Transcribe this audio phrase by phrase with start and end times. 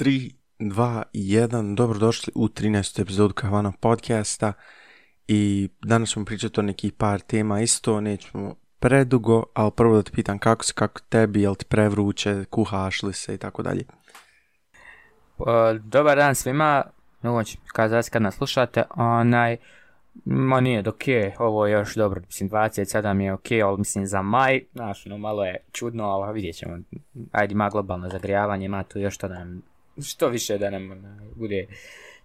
[0.00, 3.02] 3, 2, 1, dobrodošli u 13.
[3.02, 4.52] epizodu Kahvana podcasta.
[5.28, 7.60] I danas ćemo pričati o nekih par tema.
[7.60, 12.44] Isto, nećemo predugo, ali prvo da te pitam kako se, kako tebi, jel ti prevruće,
[12.50, 13.84] kuhaš li se i tako dalje.
[15.36, 16.82] Pa, dobar dan svima,
[17.22, 19.56] noć, kada kad nas slušate, onaj,
[20.24, 24.22] ma nije dok je, ovo je još dobro, mislim 27 je ok, ali mislim za
[24.22, 26.78] maj, znaš, no malo je čudno, ali vidjet ćemo,
[27.32, 29.62] ajde ima globalno zagrijavanje, ima tu još to da nam,
[30.02, 31.66] što više da nam onaj, bude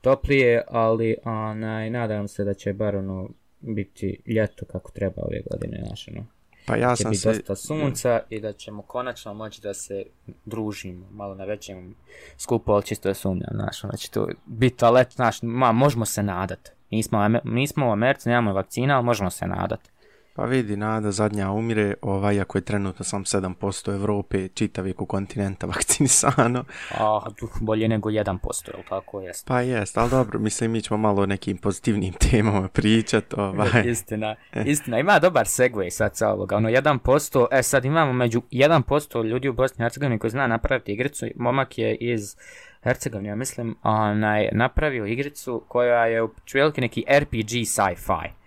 [0.02, 3.30] toplije, ali onaj, nadam se da će bar ono
[3.60, 6.26] biti ljeto kako treba ove godine, znaš, ono.
[6.66, 7.30] Pa ja će sam biti se...
[7.30, 10.04] dosta sunca i da ćemo konačno moći da se
[10.46, 11.96] družimo malo na većem
[12.38, 16.24] skupu, ali čisto je sumnjam, znaš, ono će tu biti toalet, znaš, ma, možemo se
[16.24, 16.70] nadat.
[16.92, 19.80] Nismo, nismo u Americi, nemamo vakcina, ali možemo se nadat.
[20.36, 26.64] Pa vidi, nada zadnja umire, ovaj, ako je trenutno sam 7% Evrope, čitavijeg kontinenta vakcinisano.
[26.92, 29.48] A, duh, bolje nego 1%, jel tako jest?
[29.48, 33.70] Pa jest, ali dobro, mislim mi ćemo malo o nekim pozitivnim temama pričat, ovaj.
[33.92, 39.26] Istina, istina, ima dobar segway sad sa ovoga, ono 1%, e sad imamo među 1%
[39.26, 42.36] ljudi u Bosni i Hercegovini koji zna napraviti igricu, momak je iz
[42.84, 46.30] Hercegovine, ja mislim, onaj, napravio igricu koja je u
[46.78, 48.45] neki RPG sci-fi.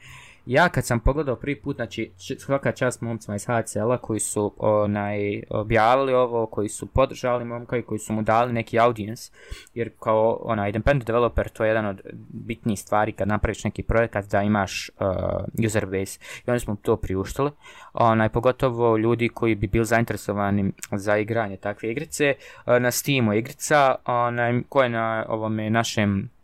[0.48, 5.42] Ja kad sam pogledao prvi put, znači svaka čast momcima iz HCL-a koji su onaj,
[5.50, 9.32] objavili ovo, koji su podržali momka i koji su mu dali neki audience,
[9.74, 14.24] jer kao onaj independent developer to je jedan od bitnijih stvari kad napraviš neki projekat
[14.24, 17.50] da imaš uh, user base i oni smo to priuštili.
[17.92, 22.34] Onaj, pogotovo ljudi koji bi bili zainteresovani za igranje takve igrice.
[22.66, 26.37] Uh, na Steamu igrica onaj, koja na ovome našem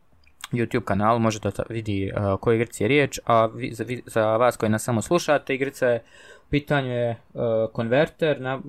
[0.57, 4.37] YouTube kanalu možete vidi uh, o kojoj igrici je riječ, a vi, za, vi- za
[4.37, 6.03] vas koji nas samo slušate, igrica je
[6.47, 8.61] u pitanju je uh, konverter na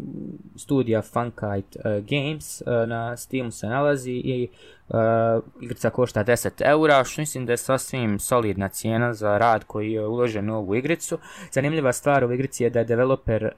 [0.55, 4.47] studija Funkite uh, Games, uh, na Steamu se nalazi i
[4.87, 9.91] uh, igrica košta 10 eura, što mislim da je sasvim solidna cijena za rad koji
[9.91, 11.17] je uložen u ovu igricu.
[11.51, 13.51] Zanimljiva stvar u igrici je da je developer uh,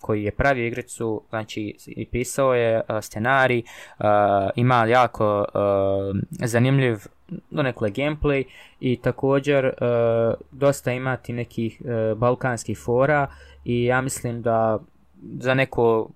[0.00, 3.62] koji je pravio igricu, znači i pisao je uh, scenarij,
[4.54, 5.44] ima jako
[6.30, 6.96] zanimljiv
[7.50, 8.44] donekle gameplay
[8.80, 9.74] i također
[10.50, 11.82] dosta imati nekih
[12.16, 13.26] balkanskih fora
[13.64, 14.78] i ja mislim da
[15.38, 16.10] za neko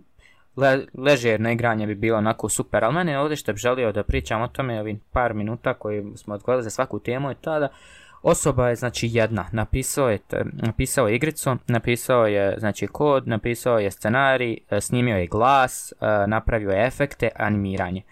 [0.60, 4.42] le, ležerno igranje bi bilo onako super, ali mene ovdje što bi želio da pričam
[4.42, 7.68] o tome ovih par minuta koji smo odgovorili za svaku temu je tada
[8.22, 10.18] Osoba je znači jedna, napisao je,
[10.52, 16.26] napisao je igricu, napisao je znači kod, napisao je scenarij, e, snimio je glas, e,
[16.26, 18.02] napravio je efekte, animiranje.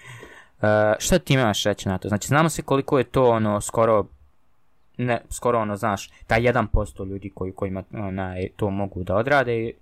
[0.61, 0.65] Uh,
[0.99, 2.09] šta ti imaš reći na to?
[2.09, 4.05] Znači, znamo se koliko je to ono skoro
[4.97, 9.73] ne, skoro ono, znaš, taj 1% ljudi koji, kojima onaj, to mogu da odrade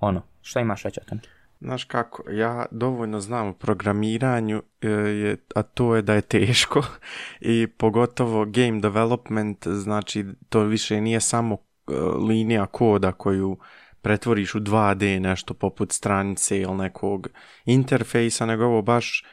[0.00, 1.20] ono, šta imaš reći o tome?
[1.60, 6.82] Znaš kako, ja dovoljno znam o programiranju, e, a to je da je teško
[7.40, 11.92] i pogotovo game development, znači to više nije samo e,
[12.28, 13.58] linija koda koju
[14.02, 17.28] pretvoriš u 2D nešto poput stranice ili nekog
[17.64, 19.24] interfejsa, nego ovo baš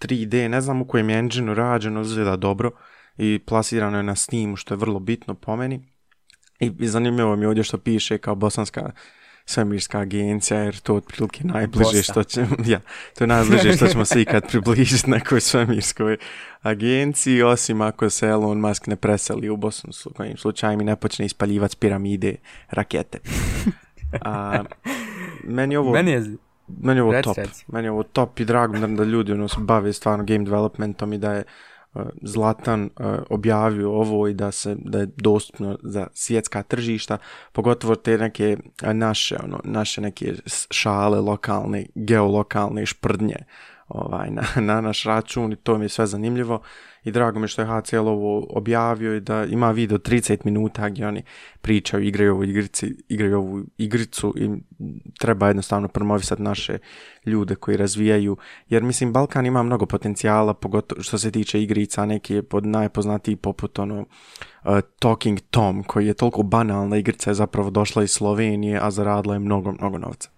[0.00, 2.70] 3D, ne znam u kojem je engineu rađeno, izgleda dobro
[3.16, 5.80] i plasirano je na Steamu što je vrlo bitno po meni.
[6.60, 8.90] I zanimljivo mi je ovdje što piše kao bosanska
[9.48, 12.80] svemirska agencija, jer to otprilike najbliže što će, ja,
[13.18, 16.16] to je najbliže što ćemo se ikad približiti nekoj svemirskoj
[16.62, 20.96] agenciji, osim ako se Elon Musk ne preseli u Bosnu s kojim slučajem i ne
[20.96, 22.34] počne ispaljivati piramide
[22.70, 23.18] rakete.
[24.20, 24.62] A,
[25.44, 26.36] meni ovo Meni je,
[26.82, 27.36] meni je ovo Reci, top.
[27.36, 27.64] reci.
[27.68, 31.12] Meni je ovo top i drago mi da, ljudi ono, se bave stvarno game developmentom
[31.12, 31.44] i da je
[32.22, 32.90] Zlatan
[33.30, 37.18] objavio ovo i da se da je dostupno za svjetska tržišta,
[37.52, 40.34] pogotovo te neke naše ono naše neke
[40.70, 43.36] šale lokalne, geolokalne šprdnje
[43.88, 44.42] ovaj, na,
[44.74, 46.60] na naš račun i to mi je sve zanimljivo
[47.04, 50.88] i drago mi je što je HCL ovo objavio i da ima video 30 minuta
[50.88, 51.22] gdje oni
[51.60, 54.50] pričaju, igraju ovu igrici, igraju ovu igricu i
[55.18, 56.78] treba jednostavno promovisati naše
[57.26, 58.36] ljude koji razvijaju,
[58.68, 63.36] jer mislim Balkan ima mnogo potencijala, pogotovo što se tiče igrica, neki je pod najpoznatiji
[63.36, 68.78] poput ono uh, Talking Tom, koji je toliko banalna igrica je zapravo došla iz Slovenije,
[68.82, 70.37] a zaradila je mnogo, mnogo novca.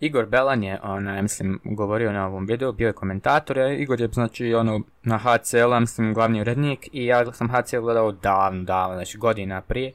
[0.00, 4.00] Igor Belan je, ona, ja mislim, govorio na ovom videu, bio je komentator, a Igor
[4.00, 8.94] je, znači, ono, na HCL, mislim, glavni urednik i ja sam HCL gledao davno, davno,
[8.94, 9.92] znači, godina prije.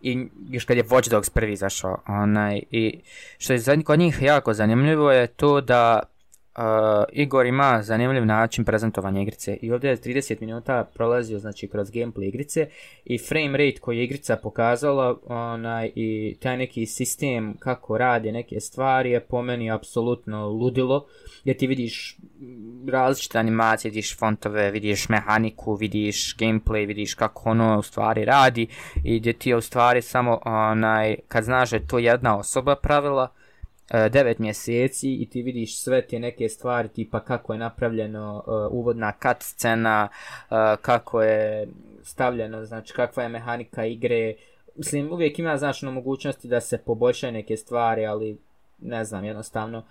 [0.00, 3.00] I još kad je Watch Dogs prvi izašao, onaj, i
[3.38, 6.00] što je kod njih jako zanimljivo je to da
[6.56, 6.64] Uh,
[7.12, 12.28] Igor ima zanimljiv način prezentovanja igrice i ovdje je 30 minuta prolazio znači kroz gameplay
[12.28, 12.68] igrice
[13.04, 18.60] i frame rate koji je igrica pokazala onaj, i taj neki sistem kako radi neke
[18.60, 21.06] stvari je po meni apsolutno ludilo
[21.42, 22.16] gdje ti vidiš
[22.88, 28.66] različite animacije, vidiš fontove, vidiš mehaniku, vidiš gameplay, vidiš kako ono u stvari radi
[29.04, 32.76] i gdje ti je u stvari samo onaj, kad znaš da je to jedna osoba
[32.76, 33.34] pravila
[33.90, 39.12] 9 mjeseci i ti vidiš sve te neke stvari tipa kako je napravljeno uh, uvodna
[39.22, 40.08] cut scena,
[40.50, 41.68] uh, kako je
[42.02, 44.34] stavljeno, znači kakva je mehanika igre.
[44.76, 48.38] Mislim, uvijek ima znači mogućnosti da se poboljšaju neke stvari, ali
[48.78, 49.84] ne znam, jednostavno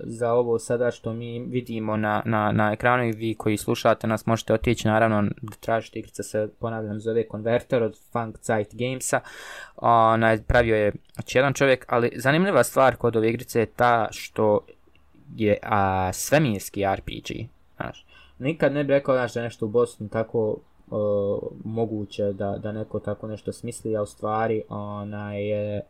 [0.00, 4.26] za ovo sada što mi vidimo na, na, na ekranu i vi koji slušate nas
[4.26, 9.20] možete otići naravno da tražite igrica se ponavljam zove Converter od Funk Zeit Gamesa
[9.76, 14.60] onaj pravio je znači, jedan čovjek ali zanimljiva stvar kod ove igrice je ta što
[15.36, 18.06] je a, svemirski RPG znaš.
[18.38, 20.56] nikad ne bi rekao znaš, da je nešto u Bosnu tako
[20.90, 25.82] uh, moguće da, da neko tako nešto smisli a u stvari ona je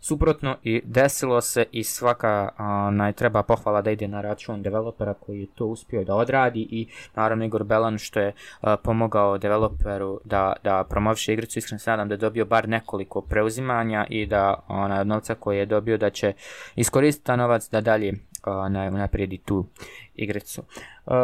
[0.00, 5.40] suprotno i desilo se i svaka onaj, treba pohvala da ide na račun developera koji
[5.40, 10.52] je to uspio da odradi i naravno Igor Belan što je a, pomogao developeru da,
[10.64, 15.04] da promoviše igricu, iskreno se nadam da je dobio bar nekoliko preuzimanja i da onaj,
[15.04, 16.32] novca koji je dobio da će
[16.76, 18.12] iskoristiti novac da dalje
[18.44, 19.66] onaj, naprijedi tu
[20.14, 20.62] igricu.
[21.06, 21.14] Uh,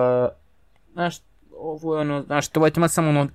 [0.93, 1.17] znaš,
[1.59, 3.29] ovo je ono, znaš, to je samo ono,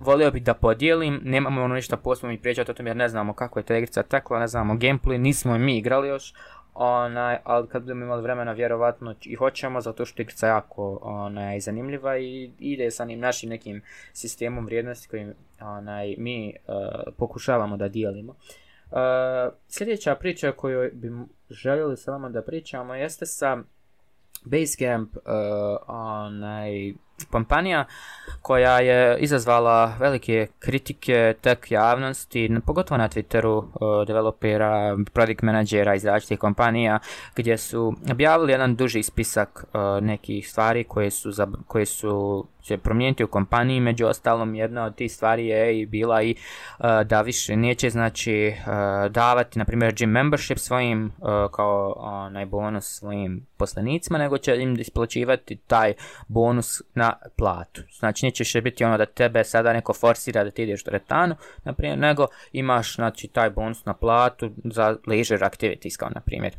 [0.00, 3.32] volio bih da podijelim, nemamo ono ništa posebno mi pričati o tom jer ne znamo
[3.32, 6.34] kako je ta igrica tekla, ne znamo gameplay, nismo mi igrali još,
[6.74, 12.18] onaj, ali kad budemo imali vremena vjerovatno i hoćemo, zato što igrica jako onaj, zanimljiva
[12.18, 13.82] i ide sa njim našim nekim
[14.12, 18.32] sistemom vrijednosti kojim onaj, mi uh, pokušavamo da dijelimo.
[18.90, 18.98] Uh,
[19.68, 21.10] sljedeća priča koju bi
[21.50, 23.58] željeli sa vama da pričamo jeste sa
[24.44, 25.22] Basecamp, uh,
[25.86, 26.92] onaj,
[27.30, 27.84] kompanija
[28.42, 36.04] koja je izazvala velike kritike tek javnosti, pogotovo na Twitteru uh, developera, product menadžera iz
[36.04, 36.98] različitih kompanija,
[37.36, 42.78] gdje su objavili jedan duži spisak uh, nekih stvari koje su, za, koje su će
[42.78, 46.34] promijeniti u kompaniji, među ostalom jedna od tih stvari je i bila i
[46.78, 48.54] uh, da više neće znači
[49.10, 51.12] davati na primjer gym membership svojim
[51.52, 55.92] kao onaj bonus svojim poslanicima, nego će im isplaćivati taj
[56.28, 57.82] bonus na platu.
[57.98, 61.34] Znači neće še biti ono da tebe sada neko forsira da ti ideš do retanu,
[61.64, 66.56] na primjer, nego imaš znači taj bonus na platu za leisure activities kao na primjer.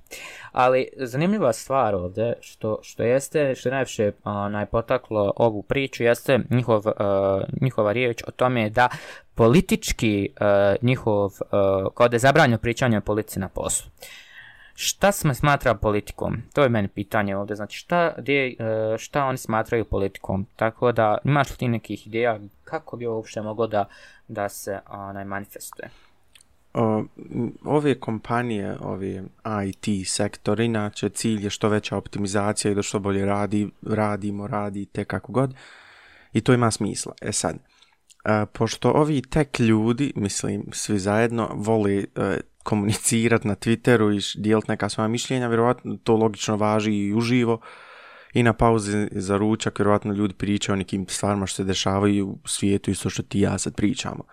[0.52, 6.40] Ali zanimljiva stvar ovdje što što jeste što je najviše onaj potaklo ovu priču jeste
[6.50, 6.94] njihov, uh,
[7.62, 8.90] njihova riječ o tome da
[9.36, 10.48] politički uh,
[10.82, 13.92] njihov, uh, kao da je zabranjeno pričanje o politici na poslu.
[14.76, 16.38] Šta se smatra politikom?
[16.54, 17.56] To je meni pitanje ovdje.
[17.56, 20.46] Znači šta, gdje, uh, šta oni smatraju politikom?
[20.56, 23.86] Tako da imaš li ti nekih ideja kako bi uopšte moglo da,
[24.28, 25.90] da se onaj manifestuje?
[26.74, 27.04] O,
[27.66, 29.24] ove kompanije, ove
[29.68, 35.06] IT sektor, inače cilj je što veća optimizacija i da što bolje radi, radimo, radite
[35.06, 35.56] kako god.
[36.34, 37.14] I to ima smisla.
[37.22, 37.58] E sad,
[38.54, 44.90] pošto ovi tek ljudi, mislim, svi zajedno, voli a, komunicirati na Twitteru i dijeliti neka
[44.90, 47.60] svoja mišljenja, vjerovatno to logično važi i uživo.
[48.34, 52.48] I na pauzi za ručak, vjerovatno ljudi pričaju o nekim stvarima što se dešavaju u
[52.48, 54.24] svijetu isto što ti ja sad pričamo.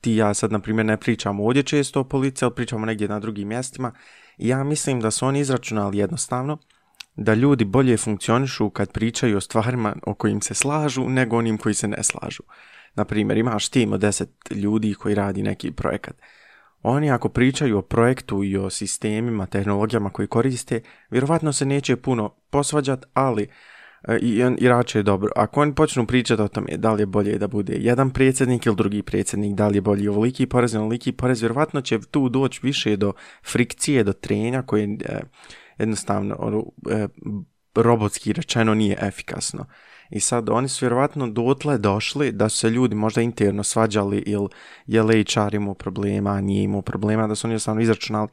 [0.00, 3.20] Ti ja sad, na primjer, ne pričamo ovdje često o policiji, ali pričamo negdje na
[3.20, 3.92] drugim mjestima.
[4.38, 6.58] I ja mislim da su oni izračunali jednostavno,
[7.16, 11.74] da ljudi bolje funkcionišu kad pričaju o stvarima o kojim se slažu nego onim koji
[11.74, 12.42] se ne slažu.
[12.94, 16.16] Naprimjer, imaš tim od deset ljudi koji radi neki projekat.
[16.82, 20.80] Oni ako pričaju o projektu i o sistemima, tehnologijama koji koriste,
[21.10, 23.48] vjerovatno se neće puno posvađat, ali
[24.08, 25.32] e, i, i rače je dobro.
[25.36, 28.76] Ako oni počnu pričati o tome da li je bolje da bude jedan predsjednik ili
[28.76, 32.96] drugi predsjednik, da li je bolji ovoliki porez ovoliki porez, vjerovatno će tu doći više
[32.96, 33.12] do
[33.52, 34.84] frikcije, do trenja koje...
[34.84, 35.20] E,
[35.78, 37.08] jednostavno ono, e,
[37.74, 39.66] robotski rečeno nije efikasno.
[40.12, 44.48] I sad oni su vjerovatno dotle došli da su se ljudi možda interno svađali ili
[44.86, 48.28] je HR imao problema, nije imao problema, da su oni jednostavno izračunali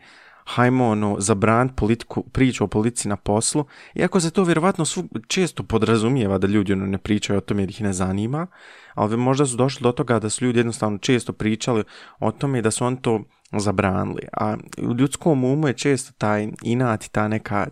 [0.49, 5.63] hajmo ono, zabraniti politiku, priču o politici na poslu, iako se to vjerovatno svu, često
[5.63, 8.47] podrazumijeva da ljudi ono, ne pričaju o tome jer ih ne zanima,
[8.93, 11.83] ali možda su došli do toga da su ljudi jednostavno često pričali
[12.19, 14.21] o tome i da su oni to zabranili.
[14.33, 17.67] A u ljudskom umu je često taj inat i ta neka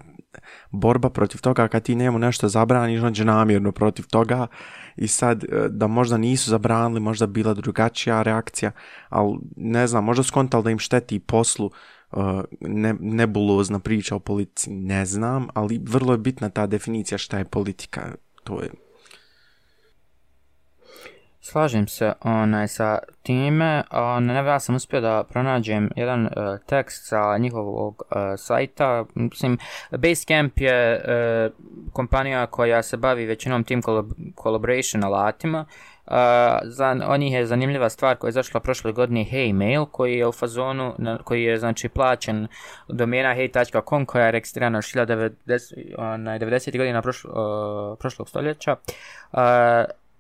[0.72, 4.48] borba protiv toga kad ti njemu nešto zabraniš, on će namjerno protiv toga
[4.96, 8.72] i sad e, da možda nisu zabranili, možda bila drugačija reakcija,
[9.10, 11.72] ali ne znam, možda skontali da im šteti poslu
[12.62, 17.46] ne, nebulozna priča o politici, ne znam, ali vrlo je bitna ta definicija šta je
[17.46, 18.02] politika.
[18.44, 18.70] To je
[21.48, 23.84] Slažem se onaj, sa time.
[24.22, 26.32] ne, ja sam uspio da pronađem jedan uh,
[26.66, 29.06] tekst sa njihovog uh, sajta.
[29.16, 29.58] Mislim,
[29.92, 31.54] Basecamp je uh,
[31.94, 33.82] kompanija koja se bavi većinom tim
[34.44, 35.66] collaboration alatima.
[36.64, 40.32] Za, on je zanimljiva stvar koja je zašla prošle godine Hey Mail koji je u
[40.32, 42.48] fazonu, na, koji je znači plaćen
[42.88, 45.38] domena hey.com koja je registrirana 1990.
[45.98, 46.78] 90.
[46.78, 48.76] godina prošlo, prošlog stoljeća.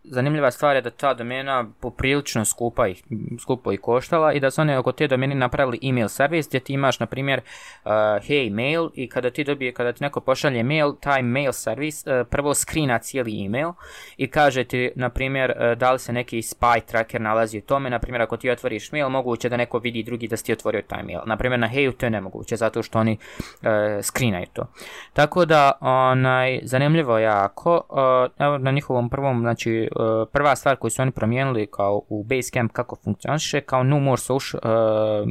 [0.09, 2.95] Zanimljiva stvar je da ta domena poprilično skupa i,
[3.39, 6.73] skupo i koštala i da su oni oko te domene napravili email servis gdje ti
[6.73, 10.93] imaš na primjer uh, hey mail i kada ti dobije, kada ti neko pošalje mail,
[10.99, 13.71] taj mail servis uh, prvo skrina cijeli email
[14.17, 17.89] i kaže ti na primjer uh, da li se neki spy tracker nalazi u tome,
[17.89, 20.81] na primjer ako ti otvoriš mail moguće da neko vidi drugi da si ti otvorio
[20.81, 21.19] taj mail.
[21.25, 23.17] Na primjer na heyu to je nemoguće zato što oni
[23.61, 23.67] uh,
[24.01, 24.67] skrinaju to.
[25.13, 29.89] Tako da onaj, zanimljivo jako, uh, evo na njihovom prvom znači
[30.31, 34.61] prva stvar koju su oni promijenili kao u Basecamp kako funkcioniše, kao no more social,
[34.63, 35.29] uh,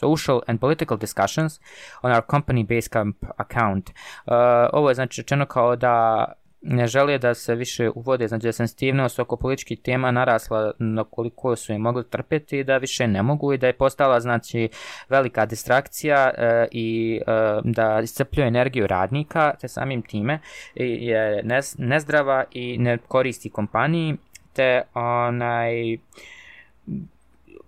[0.00, 1.60] social and political discussions
[2.02, 3.90] on our company Basecamp account.
[3.90, 4.34] Uh,
[4.72, 6.24] ovo je znači rečeno kao da
[6.64, 11.56] ne žele da se više uvode, znači da sensitivnost oko političkih tema narasla na koliko
[11.56, 14.68] su je mogli trpeti da više ne mogu i da je postala znači
[15.08, 17.30] velika distrakcija e, i e,
[17.64, 20.38] da iscrpljuje energiju radnika te samim time
[20.74, 21.42] je
[21.78, 24.16] nezdrava i ne koristi kompaniji
[24.52, 25.96] te onaj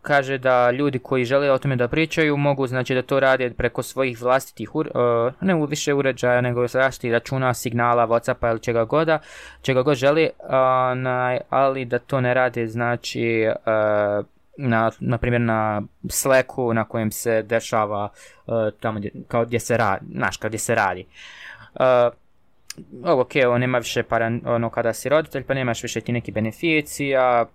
[0.06, 3.82] kaže da ljudi koji žele o tome da pričaju mogu znači da to rade preko
[3.82, 4.84] svojih vlastitih uh,
[5.40, 9.08] ne više uređaja nego sa vlastitih računa, signala, Whatsappa ili čega god,
[9.62, 10.50] čega god želi, uh,
[11.50, 17.42] ali da to ne rade znači uh, na, na primjer na Slacku na kojem se
[17.42, 18.08] dešava
[18.46, 21.06] uh, tamo gdje, kao gdje se radi, znaš, gdje se radi.
[23.04, 26.33] Ovo ok, ovo nema više para, ono kada si roditelj, pa nemaš više ti neki
[26.33, 27.47] beneficija,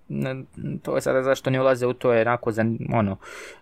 [0.84, 3.18] to je sada zašto ne ulaze u to je onako za, ono,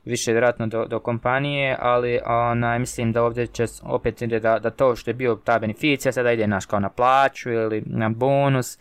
[0.05, 4.69] više vjerojatno do, do kompanije, ali ona, mislim da ovdje će opet ide da, da
[4.69, 8.79] to što je bio ta beneficija sada ide naš kao na plaću ili na bonus,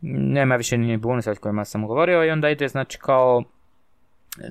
[0.00, 3.42] nema više ni bonusa o kojima sam govorio i onda ide znači kao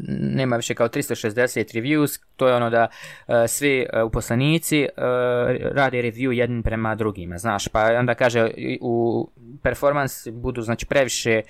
[0.07, 2.87] nema više kao 360 reviews, to je ono da
[3.27, 5.03] uh, svi uh, uposlenici uh,
[5.71, 8.51] rade review jednim prema drugima, znaš, pa onda kaže
[8.81, 9.27] u
[9.63, 11.41] performance budu znači previše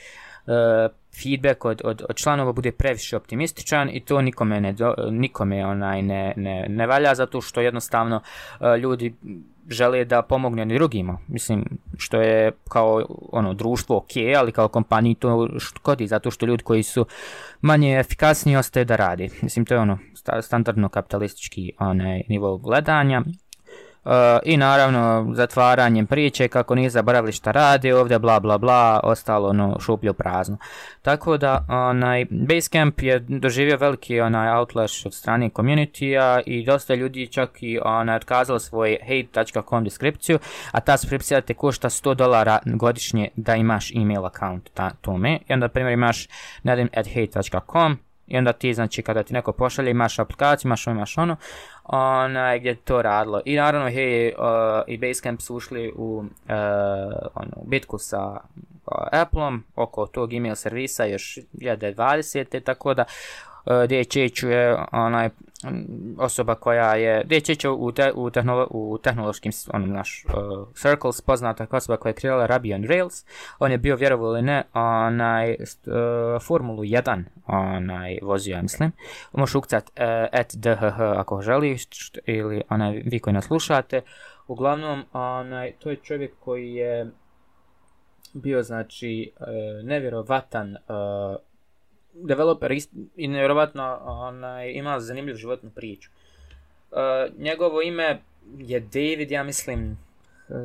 [1.23, 6.01] feedback od, od, od članova bude previše optimističan i to nikome ne, do, nikome onaj
[6.01, 8.21] ne, ne, ne valja zato što jednostavno
[8.81, 9.13] ljudi
[9.69, 11.17] žele da pomogne ni drugima.
[11.27, 11.65] Mislim,
[11.97, 16.83] što je kao ono društvo ok, ali kao kompaniji to škodi, zato što ljudi koji
[16.83, 17.05] su
[17.61, 19.29] manje efikasni ostaje da radi.
[19.41, 19.97] Mislim, to je ono
[20.41, 23.23] standardno kapitalistički onaj, nivo gledanja.
[24.43, 29.79] I naravno zatvaranjem priče kako nije zaboravili šta rade ovdje bla bla bla ostalo ono
[29.79, 30.57] šuplje prazno.
[31.01, 37.27] Tako da onaj Basecamp je doživio veliki onaj outlash od strane community i dosta ljudi
[37.27, 40.39] čak i onaj otkazalo svoj hate.com deskripciju,
[40.71, 45.39] a ta subskripcija te košta 100 dolara godišnje da imaš email account ta, tome.
[45.49, 46.27] I onda primjer imaš
[46.63, 50.95] nadim at hate.com i onda ti, znači, kada ti neko pošalje, imaš aplikaciju, imaš ono,
[50.95, 51.35] imaš ono,
[51.83, 53.41] onaj, gdje to radilo.
[53.45, 54.33] I naravno, hej, uh,
[54.87, 56.25] i Basecamp su ušli u uh,
[57.35, 62.63] ono, bitku sa uh, Appleom oko tog email servisa još 2020.
[62.63, 63.05] Tako da,
[63.87, 65.29] DHH je onaj
[66.17, 71.65] osoba koja je DHH u, te, u, tehnolo, u tehnološkim onom naš uh, circles poznata
[71.65, 73.25] kao osoba koja je kreirala Ruby on Rails.
[73.59, 75.57] On je bio vjerovo ili ne onaj uh,
[76.47, 78.91] Formulu 1 onaj vozio ja mislim.
[79.33, 81.83] Možeš ukcat uh, at dhh ako želiš
[82.25, 84.01] ili onaj vi koji nas slušate.
[84.47, 87.11] Uglavnom onaj to je čovjek koji je
[88.33, 89.47] bio znači uh,
[89.83, 90.77] nevjerovatan uh,
[92.23, 92.71] developer
[93.15, 96.09] i nevjerovatno onaj, ima zanimljiv životnu priču.
[96.91, 96.97] Uh,
[97.37, 98.21] njegovo ime
[98.57, 99.97] je David, ja mislim,
[100.49, 100.55] uh,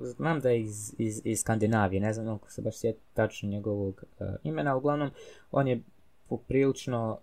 [0.00, 4.04] znam da je iz, iz, iz Skandinavije, ne znam ako se baš sjeti tačno njegovog
[4.18, 5.10] uh, imena, uglavnom
[5.50, 5.80] on je
[6.28, 7.18] poprilično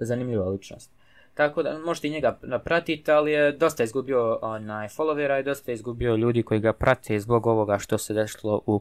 [0.00, 0.90] zanimljiva ličnost.
[1.34, 6.16] Tako da možete i njega pratiti, ali je dosta izgubio onaj followera i dosta izgubio
[6.16, 8.80] ljudi koji ga prate zbog ovoga što se dešlo u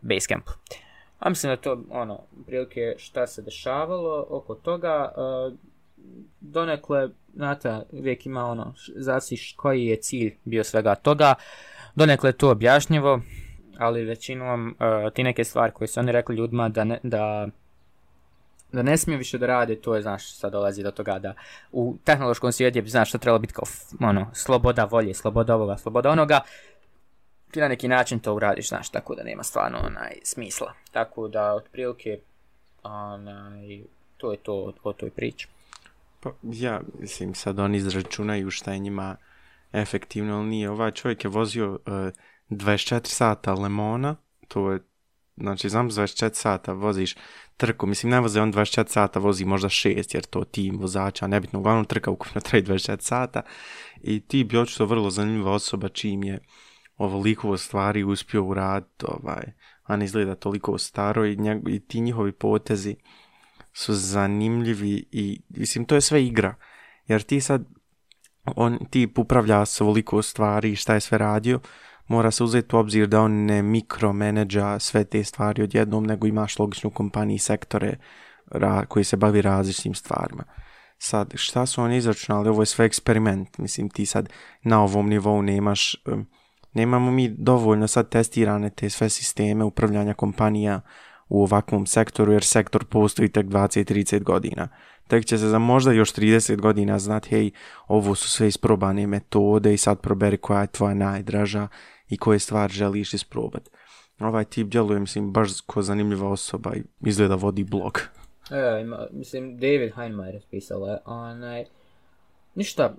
[0.00, 0.52] Basecampu.
[1.22, 5.54] A mislim da to, ono, prilike šta se dešavalo oko toga, uh,
[6.40, 11.34] donekle, znate, uvijek ima ono, zasiš koji je cilj bio svega toga,
[11.94, 13.20] donekle to objašnjivo,
[13.78, 17.48] ali većinom uh, ti neke stvari koje su oni rekli ljudima da, ne, da
[18.72, 21.34] da ne smije više da radi, to je, znaš, sad dolazi do toga da
[21.72, 23.64] u tehnološkom svijetu je, znaš, što trebalo biti kao,
[24.00, 26.40] ono, sloboda volje, sloboda ovoga, sloboda onoga,
[27.52, 30.72] ti na neki način to uradiš, znaš, tako da nema stvarno onaj smisla.
[30.90, 32.20] Tako da, otprilike,
[32.82, 33.82] onaj,
[34.16, 35.48] to je to o toj priči.
[36.20, 39.16] Pa, ja, mislim, sad oni izračunaju šta je njima
[39.72, 40.70] efektivno, ali nije.
[40.70, 41.78] Ovaj čovjek je vozio uh,
[42.50, 44.16] 24 sata lemona,
[44.48, 44.80] to je,
[45.36, 47.16] znači, znam 24 sata voziš
[47.56, 51.58] trku, mislim, ne voze on 24 sata, vozi možda 6, jer to tim vozača, nebitno,
[51.58, 53.42] uglavnom trka ukupno traje 24 sata
[54.00, 56.38] i ti bi očito vrlo zanimljiva osoba čim je
[57.04, 62.96] ovoliko stvari uspio uraditi, ovaj, a izgleda toliko staro i, njeg, i ti njihovi potezi
[63.72, 66.54] su zanimljivi i mislim to je sve igra.
[67.06, 67.64] Jer ti sad
[68.56, 71.60] on tip upravlja s ovoliko stvari šta je sve radio
[72.12, 76.58] mora se uzeti u obzir da on ne mikromenedža sve te stvari odjednom nego imaš
[76.58, 77.96] logičnu kompaniju sektore
[78.50, 80.44] ra, koji se bavi različitim stvarima.
[80.98, 82.48] Sad šta su oni izračunali?
[82.48, 83.58] Ovo je sve eksperiment.
[83.58, 84.28] Mislim ti sad
[84.62, 86.26] na ovom nivou nemaš um,
[86.74, 90.80] nemamo mi dovoljno sad testirane te sve sisteme upravljanja kompanija
[91.28, 94.68] u ovakvom sektoru, jer sektor postoji tek 20-30 godina.
[95.08, 97.50] Tek će se za možda još 30 godina znati, hej,
[97.88, 101.68] ovo su sve isprobane metode i sad proberi koja je tvoja najdraža
[102.08, 103.70] i koje stvar želiš isprobati.
[104.20, 108.00] Ovaj tip djeluje, mislim, baš ko zanimljiva osoba i izgleda vodi blog.
[108.50, 111.64] E, ima, mislim, David Heinmeier pisala, onaj,
[112.54, 112.94] ništa,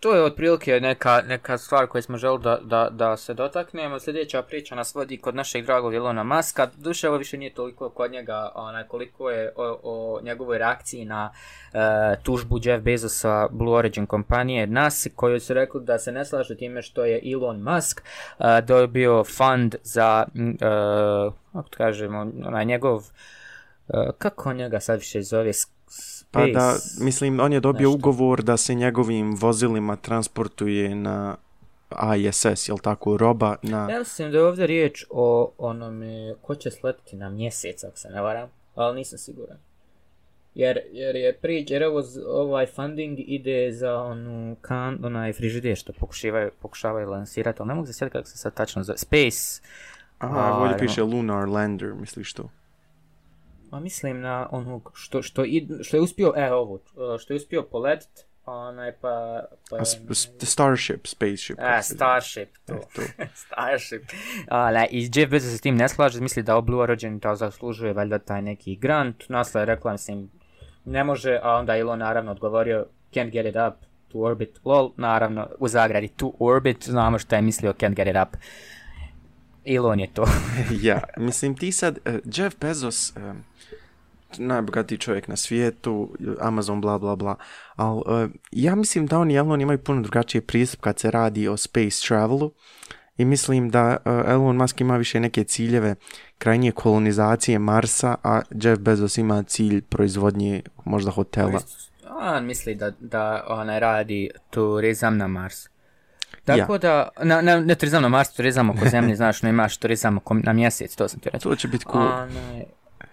[0.00, 4.00] to je otprilike neka, neka stvar koju smo želi da, da, da se dotaknemo.
[4.00, 6.68] Sljedeća priča nas vodi kod našeg dragog Ilona Maska.
[6.76, 11.32] Duše, ovo više nije toliko kod njega, onaj, koliko je o, o njegovoj reakciji na
[11.72, 11.78] e,
[12.22, 16.82] tužbu Jeff Bezosa Blue Origin kompanije NAS, koju su rekli da se ne slažu time
[16.82, 18.00] što je Elon Musk
[18.38, 20.54] e, dobio fund za, e,
[21.52, 23.02] kako kažemo, onaj njegov,
[23.88, 25.52] e, kako njega sad više zove,
[26.30, 27.94] Pa da, mislim, on je dobio nešto.
[27.98, 31.36] ugovor da se njegovim vozilima transportuje na
[32.16, 33.88] ISS, jel tako, roba na...
[33.90, 38.08] Ja mislim da je ovdje riječ o onome ko će sletiti na mjesec, ako se
[38.08, 39.56] ne varam, ali nisam siguran.
[40.54, 45.92] Jer, jer je prič, jer ovo, ovaj funding ide za onu kan, onaj frižider što
[45.92, 49.62] pokušavaju, pokušavaju lansirati, ali ne mogu se sjetiti kako se sad tačno zove, Space...
[50.18, 52.50] Aha, ovdje piše Lunar Lander, misliš to?
[53.70, 56.80] Ma mislim na onog što, što, id, što je uspio, e ovo,
[57.18, 59.44] što je uspio poletit, onaj pa...
[59.70, 59.84] pa A,
[60.42, 61.58] starship, spaceship.
[61.60, 62.74] A, Starship, to.
[62.74, 63.02] E, to.
[63.46, 64.02] starship.
[64.50, 67.92] A, I Jeff Bezos se s tim ne slaže, misli da Blue Origin to zaslužuje
[67.92, 69.24] valjda taj neki grant.
[69.28, 70.30] Nasla je rekla, mislim,
[70.84, 74.60] ne može, a onda Elon naravno odgovorio, can't get it up to orbit.
[74.64, 78.36] Lol, naravno, u zagradi to orbit, znamo što je mislio can't get it up.
[79.74, 80.24] Elon je to.
[80.88, 83.12] ja, mislim ti sad, uh, Jeff Bezos...
[83.16, 83.44] Um,
[84.38, 87.36] najbogatiji čovjek na svijetu, Amazon, bla, bla, bla.
[87.76, 91.48] Ali uh, ja mislim da oni i Elon imaju puno drugačiji pristup kad se radi
[91.48, 92.50] o space travelu
[93.18, 95.94] i mislim da uh, Elon Musk ima više neke ciljeve
[96.38, 101.60] krajnje kolonizacije Marsa, a Jeff Bezos ima cilj proizvodnje možda hotela.
[102.20, 105.68] On misli da, da ona radi turizam na Mars.
[106.56, 106.78] Tako ja.
[106.78, 110.34] da, na, na, ne turizam na Mars, turizam oko zemlje, znaš, ne imaš turizam oko,
[110.34, 111.50] na mjesec, to sam ti rekao.
[111.50, 112.06] To će biti cool.
[112.06, 112.64] Onaj,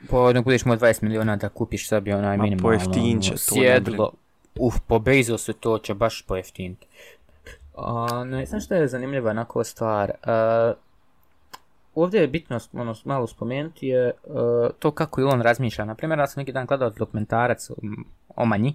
[0.10, 2.80] po, nek budeš imao 20 miliona da kupiš sebi onaj minimalno
[3.22, 4.12] će to sjedlo.
[4.60, 6.88] Uf, po Bezosu to će baš pojeftiniti.
[8.26, 10.12] Ne, znam što je zanimljiva onako stvar.
[10.12, 10.76] Uh,
[11.96, 14.36] ovdje je bitno ono, malo spomenuti je uh,
[14.80, 15.86] to kako Elon razmišlja.
[15.86, 17.70] Naprimjer, ja sam neki dan gledao dokumentarac
[18.36, 18.74] o manji,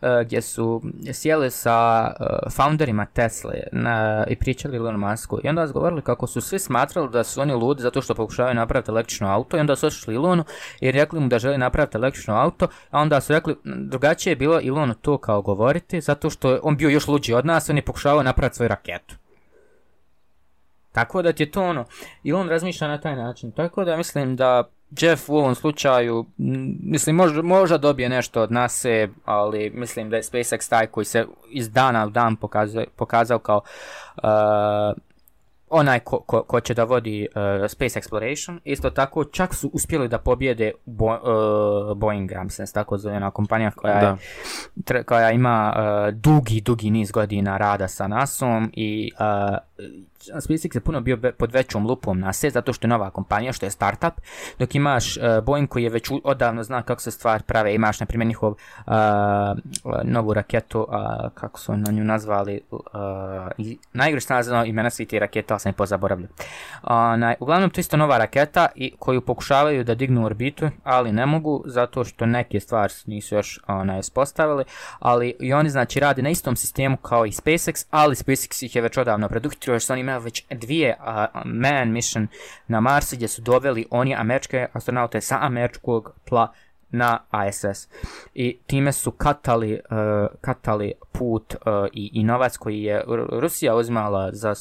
[0.00, 5.66] uh, gdje su sjeli sa uh, founderima Tesla na, i pričali Elon Musku i onda
[5.66, 9.28] su govorili kako su svi smatrali da su oni ludi zato što pokušavaju napraviti električno
[9.28, 10.44] auto i onda su ošli Elonu
[10.80, 14.60] i rekli mu da želi napraviti električno auto, a onda su rekli drugačije je bilo
[14.64, 18.22] Elonu to kao govoriti zato što on bio još luđi od nas, on je pokušavao
[18.22, 19.19] napraviti svoju raketu.
[20.92, 21.84] Tako da ti je to ono,
[22.22, 23.52] i on razmišlja na taj način.
[23.52, 26.26] Tako da mislim da Jeff u ovom slučaju,
[26.82, 28.84] mislim, možda, možda dobije nešto od nas,
[29.24, 33.60] ali mislim da je SpaceX taj koji se iz dana u dan pokazao, pokazao kao
[34.16, 34.22] uh,
[35.70, 38.58] onaj ko, ko, ko će da vodi uh, Space Exploration.
[38.64, 43.30] Isto tako, čak su uspjeli da pobjede Bo, uh, Boeing, ja mislim, tako zove ona
[43.30, 44.16] kompanija koja, je,
[44.84, 49.56] tre, koja ima uh, dugi, dugi niz godina rada sa NASom i uh,
[50.20, 53.66] SpaceX je puno bio pod većom lupom na se, zato što je nova kompanija, što
[53.66, 54.12] je startup,
[54.58, 58.06] dok imaš uh, Boeing koji je već odavno zna kako se stvar prave, imaš na
[58.06, 58.92] primjer njihov uh,
[60.04, 60.96] novu raketu, uh,
[61.34, 62.80] kako su na nju nazvali, uh,
[63.92, 66.28] najgore što nazvano imena svih ti raketa, ali sam je pozaboravljio.
[66.82, 66.90] Uh,
[67.40, 72.04] uglavnom to isto nova raketa i koju pokušavaju da dignu orbitu, ali ne mogu, zato
[72.04, 74.64] što neke stvari nisu još onaj, spostavili,
[74.98, 78.82] ali i oni znači rade na istom sistemu kao i SpaceX, ali SpaceX ih je
[78.82, 82.28] već odavno preduhitrio, jer su oni imaju već dvije uh, man mission
[82.68, 86.52] na Mars gdje su doveli oni američke astronaute sa američkog tla
[86.92, 87.18] na
[87.48, 87.88] ISS.
[88.34, 91.60] I time su katali, uh, katali put uh,
[91.92, 94.54] i, i novac koji je Rusija uzmala za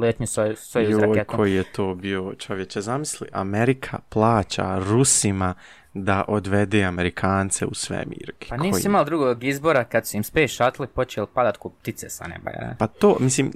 [0.00, 1.36] letnju svoj, svoj raketom.
[1.36, 5.54] koji je to bio čovječe, zamisli, Amerika plaća Rusima
[5.94, 8.32] da odvede Amerikance u svemir.
[8.48, 8.82] Pa nisi koji...
[8.82, 12.74] imao drugog izbora kad su im Space Shuttle počeli padat ko ptice sa neba, ja?
[12.78, 13.52] Pa to, mislim,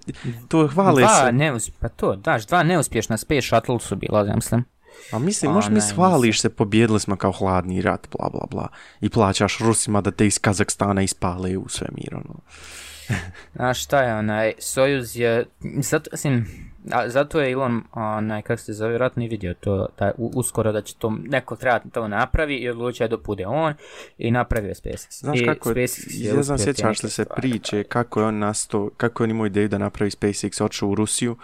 [0.49, 1.33] to hvale dva se...
[1.33, 1.75] Neusp...
[1.81, 4.65] Pa to, daš, dva neuspješna Space Shuttle su bila, ja mislim.
[5.13, 8.69] A mislim, možeš mi hvališ se, pobjedili smo kao hladni rat, bla bla bla.
[9.01, 12.35] I plaćaš Rusima da te iz Kazakstana ispale u svemir, ono.
[13.55, 15.45] Znaš šta je, onaj, Sojuz je,
[15.81, 16.47] zato, mislim,
[16.93, 20.83] a, zato je Elon, onaj, kako se zove, vjerojatno i vidio to, da uskoro da
[20.83, 23.75] će to, neko treba to napravi i odlučio da bude on
[24.19, 25.21] i napravio SpaceX.
[25.21, 28.91] Znaš I kako, SpaceX je, ja znam, sjećaš li se priče, kako je on nasto,
[28.97, 31.37] kako je on imao ideju da napravi SpaceX, otišao u Rusiju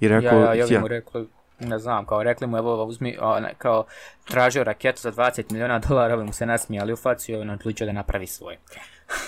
[0.00, 0.40] i rekao...
[0.40, 1.24] Ja, ja, ja, mu rekao,
[1.60, 3.84] ne znam, kao rekli mu, evo, uzmi, onaj, kao,
[4.24, 7.92] tražio raketu za 20 miliona dolara, mu se nasmijali u facu i on odlučio da
[7.92, 8.56] napravi svoj.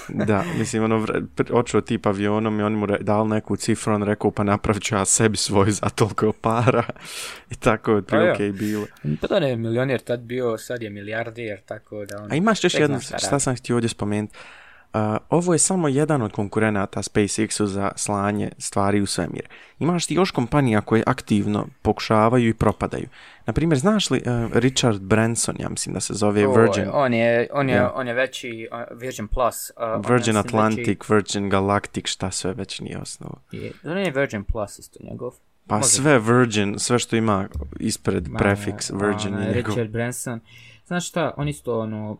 [0.08, 1.06] Da, mislim, ono,
[1.50, 5.04] očeo tip avionom i on mu dal neku cifru, on rekao, pa napravit ću ja
[5.04, 6.84] sebi svoj za toliko para.
[7.50, 8.86] I tako je pa, i bilo.
[9.20, 12.32] Pa da ne, milionir tad bio, sad je milijardir, tako da on...
[12.32, 14.36] A imaš još jedno, šta sam htio ovdje spomenuti.
[14.94, 19.48] Uh, ovo je samo jedan od konkurenata SpaceX-u za slanje stvari u svemir.
[19.78, 23.08] Imaš ti još kompanija koje aktivno pokušavaju i propadaju.
[23.46, 26.84] Naprimjer, znaš li uh, Richard Branson, ja mislim da se zove o, Virgin?
[26.92, 27.90] On je, on je, yeah.
[27.94, 29.70] on je veći uh, Virgin Plus.
[30.08, 31.12] Virgin Atlantic, veći...
[31.12, 33.40] Virgin Galactic, šta sve već nije osnovo.
[33.52, 35.32] Je, on je Virgin Plus isto njegov.
[35.66, 35.88] Pa Može.
[35.88, 37.48] sve Virgin, sve što ima
[37.80, 39.74] ispred prefiks Virgin je njegov.
[39.74, 40.40] Richard Branson.
[40.86, 42.18] Znaš šta, on isto ono,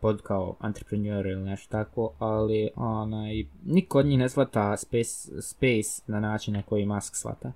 [0.00, 6.02] pod kao entrepreneur ili nešto tako, ali onaj, niko od njih ne shvata space, space
[6.06, 7.52] na način na koji Musk shvata.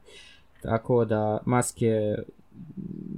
[0.62, 2.22] Tako da Musk je,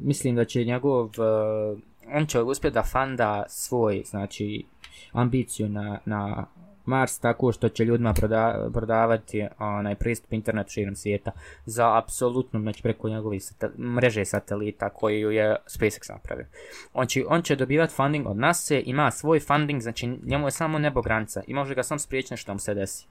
[0.02, 1.78] mislim da će njegov, uh,
[2.14, 4.64] on će uspjeti da fanda svoj, znači,
[5.12, 6.46] ambiciju na, na
[6.84, 11.30] Mars tako što će ljudima proda, prodavati onaj pristup internetu širom svijeta
[11.66, 16.46] za apsolutno znači preko njegove sata, mreže satelita koju je SpaceX napravio.
[16.94, 20.78] On će, on će dobivati funding od NASA, ima svoj funding, znači njemu je samo
[20.78, 23.06] nebo granica i može ga sam spriječiti što mu se desi.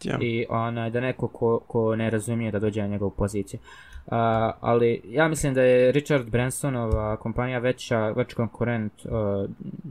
[0.00, 0.22] Yeah.
[0.22, 3.60] I onaj, da neko ko, ko ne razumije da dođe na njegovu poziciju.
[4.06, 4.12] Uh,
[4.60, 9.10] ali ja mislim da je Richard Bransonova kompanija veća, već konkurent uh,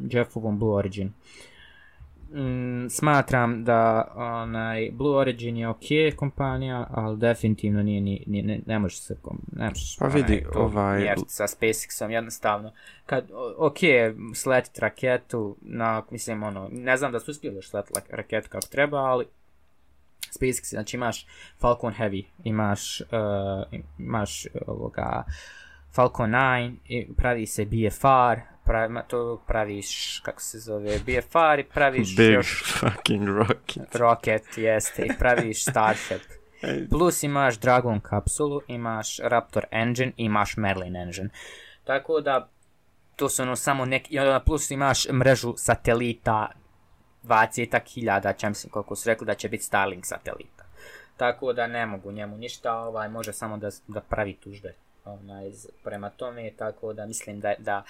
[0.09, 1.07] Jeffovom Blue Origin.
[1.07, 1.13] Uh,
[2.33, 8.59] mm, smatram da onaj Blue Origin je ok kompanija, ali definitivno nije ni, ni ne,
[8.65, 9.15] ne može se
[9.51, 12.71] ne može pa vidi onaj, ovaj sa SpaceXom jednostavno.
[13.05, 13.79] Kad ok
[14.35, 19.25] sletit raketu na mislim ono ne znam da su uspjeli sletit raketu kako treba, ali
[20.31, 21.27] SpaceX znači imaš
[21.59, 25.23] Falcon Heavy, imaš uh, imaš ovoga
[25.91, 32.31] Falcon 9, pravi se BFR, pravi, to praviš, kako se zove, BFR i praviš Big
[32.31, 32.63] još...
[32.79, 33.95] fucking rocket.
[33.95, 36.21] Rocket, jeste, i praviš Starship.
[36.91, 41.29] Plus imaš Dragon kapsulu, imaš Raptor engine, imaš Merlin engine.
[41.83, 42.49] Tako da,
[43.15, 46.51] to su ono samo neki, plus imaš mrežu satelita
[47.23, 50.65] 20.000, čem mislim koliko su rekli da će biti Starlink satelita.
[51.17, 54.73] Tako da ne mogu njemu ništa, ovaj, može samo da, da pravi tužbe
[55.13, 55.51] onaj,
[55.83, 57.83] prema tome, tako da mislim da, da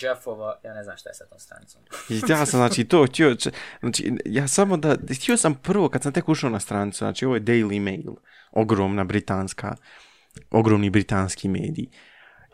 [0.00, 1.82] Jeffova, ja ne znam šta je sa tom stranicom.
[2.28, 3.36] ja sam, znači, to htio,
[3.80, 7.34] znači, ja samo da, htio sam prvo, kad sam tek ušao na stranicu, znači, ovo
[7.34, 8.14] je Daily Mail,
[8.52, 9.76] ogromna britanska,
[10.50, 11.90] ogromni britanski mediji.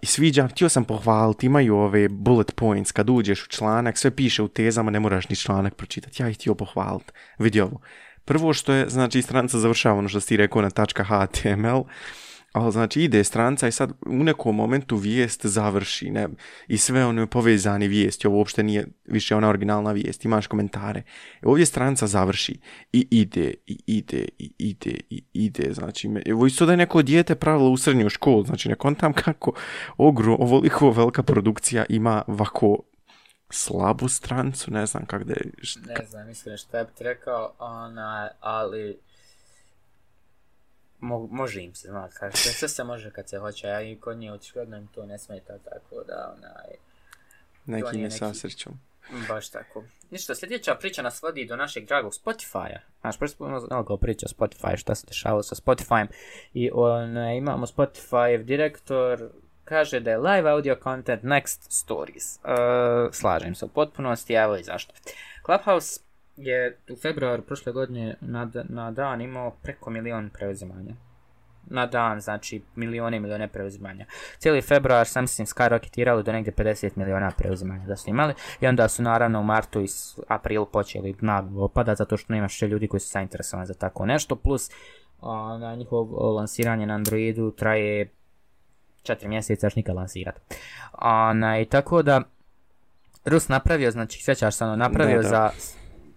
[0.02, 4.42] I sviđa, htio sam pohvaliti, imaju ove bullet points, kad uđeš u članak, sve piše
[4.42, 6.22] u tezama, ne moraš ni članak pročitati.
[6.22, 7.12] Ja ih htio pohvaliti.
[7.38, 7.80] Vidi ovo.
[8.24, 11.80] Prvo što je, znači, stranica završava ono što si rekao na .html,
[12.52, 16.28] ali znači ide stranca i sad u nekom momentu vijest završi ne?
[16.68, 21.02] i sve one povezane vijesti, ovo uopšte nije više ona originalna vijest, imaš komentare.
[21.42, 22.60] I ovdje stranca završi
[22.92, 27.34] i ide, i ide, i ide, i ide, znači, evo isto da je neko dijete
[27.34, 29.52] pravilo u srednju školu, znači ne kontam kako
[29.96, 32.78] ogro, ovoliko velika produkcija ima ovako
[33.50, 35.50] slabu strancu, ne znam kako da je...
[35.62, 35.80] Šta...
[35.80, 38.98] Ne znam, mislim šta bi rekao, ona, ali
[41.10, 44.18] mo, može im se, znaš, kaže, sve, se može kad se hoće, a i kod
[44.18, 46.70] nje očigledno im to ne smeta, tako da, onaj,
[47.66, 48.72] Neki ne neki- sasrećom.
[49.28, 49.84] baš tako.
[50.10, 52.78] Ništa, sljedeća priča nas vodi do našeg dragog Spotify-a.
[53.00, 56.06] Znaš, prvo smo kao priča o Spotify, šta se dešavalo sa Spotify-em.
[56.54, 59.28] I onaj, imamo Spotify direktor,
[59.64, 62.36] kaže da je live audio content next stories.
[62.36, 62.40] Uh,
[63.12, 64.94] slažem se u potpunosti, evo i zašto.
[65.46, 66.00] Clubhouse
[66.40, 70.94] je u februaru prošle godine na, na dan imao preko milion preuzimanja.
[71.66, 74.06] Na dan, znači milione i milione preuzimanja.
[74.38, 78.88] Cijeli februar sam mislim skyrocketirali do negdje 50 miliona preuzimanja da su imali i onda
[78.88, 79.86] su naravno u martu i
[80.28, 84.36] aprilu počeli naglo opada zato što nema še ljudi koji su zainteresovani za tako nešto
[84.36, 84.70] plus
[85.20, 88.10] a, na njihovo lansiranje na Androidu traje
[89.02, 90.40] 4 mjeseca još nikad lansirati.
[91.02, 92.22] Onaj, tako da
[93.24, 95.28] Rus napravio, znači sjećaš se ono, napravio Da, da.
[95.28, 95.50] za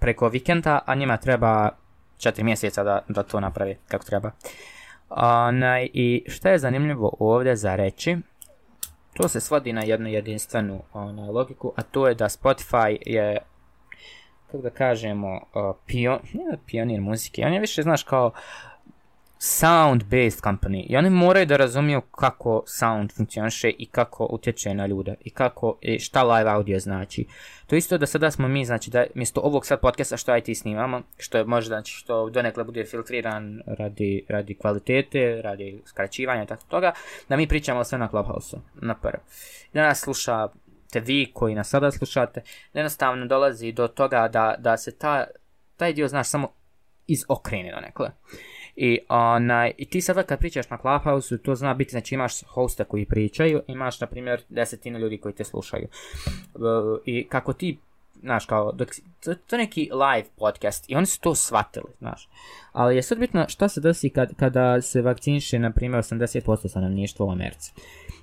[0.04, 1.70] preko vikenda, a njima treba
[2.18, 4.32] 4 mjeseca da, da to napravi kako treba.
[5.10, 8.18] Onaj, I šta je zanimljivo ovdje za reći,
[9.14, 13.38] to se svodi na jednu jedinstvenu onaj, logiku, a to je da Spotify je,
[14.46, 15.40] kako da kažemo,
[15.86, 18.32] pion, nije pionir muzike, on je više, znaš, kao
[19.44, 25.16] sound-based company i oni moraju da razumiju kako sound funkcioniše i kako utječe na ljude
[25.22, 27.28] i kako, i šta live audio znači.
[27.68, 31.02] To isto da sada smo mi, znači da mjesto ovog sad podcasta što IT snimamo,
[31.18, 36.64] što je možda, znači što donekle bude filtriran radi, radi kvalitete, radi skraćivanja i tako
[36.68, 36.92] toga,
[37.30, 39.24] da mi pričamo sve na Clubhouse-u, na prvo.
[39.74, 42.42] Da nas slušate vi koji nas sada slušate,
[42.74, 45.26] jednostavno dolazi do toga da, da se ta,
[45.78, 46.52] taj dio, znaš, samo
[47.08, 48.12] izokrene donekle.
[48.76, 52.84] I, onaj, I ti sada kad pričaš na Clubhouse, to zna biti, znači imaš hosta
[52.84, 55.88] koji pričaju, imaš, na primjer, desetinu ljudi koji te slušaju.
[56.54, 56.62] Uh,
[57.06, 57.78] I kako ti,
[58.22, 58.90] znaš, kao, dok,
[59.24, 62.30] to, to neki live podcast i oni su to shvatili, znaš.
[62.72, 67.26] Ali je sad bitno šta se desi kad, kada se vakciniše, na primjer, 80% stanovništva
[67.26, 67.74] u Americi.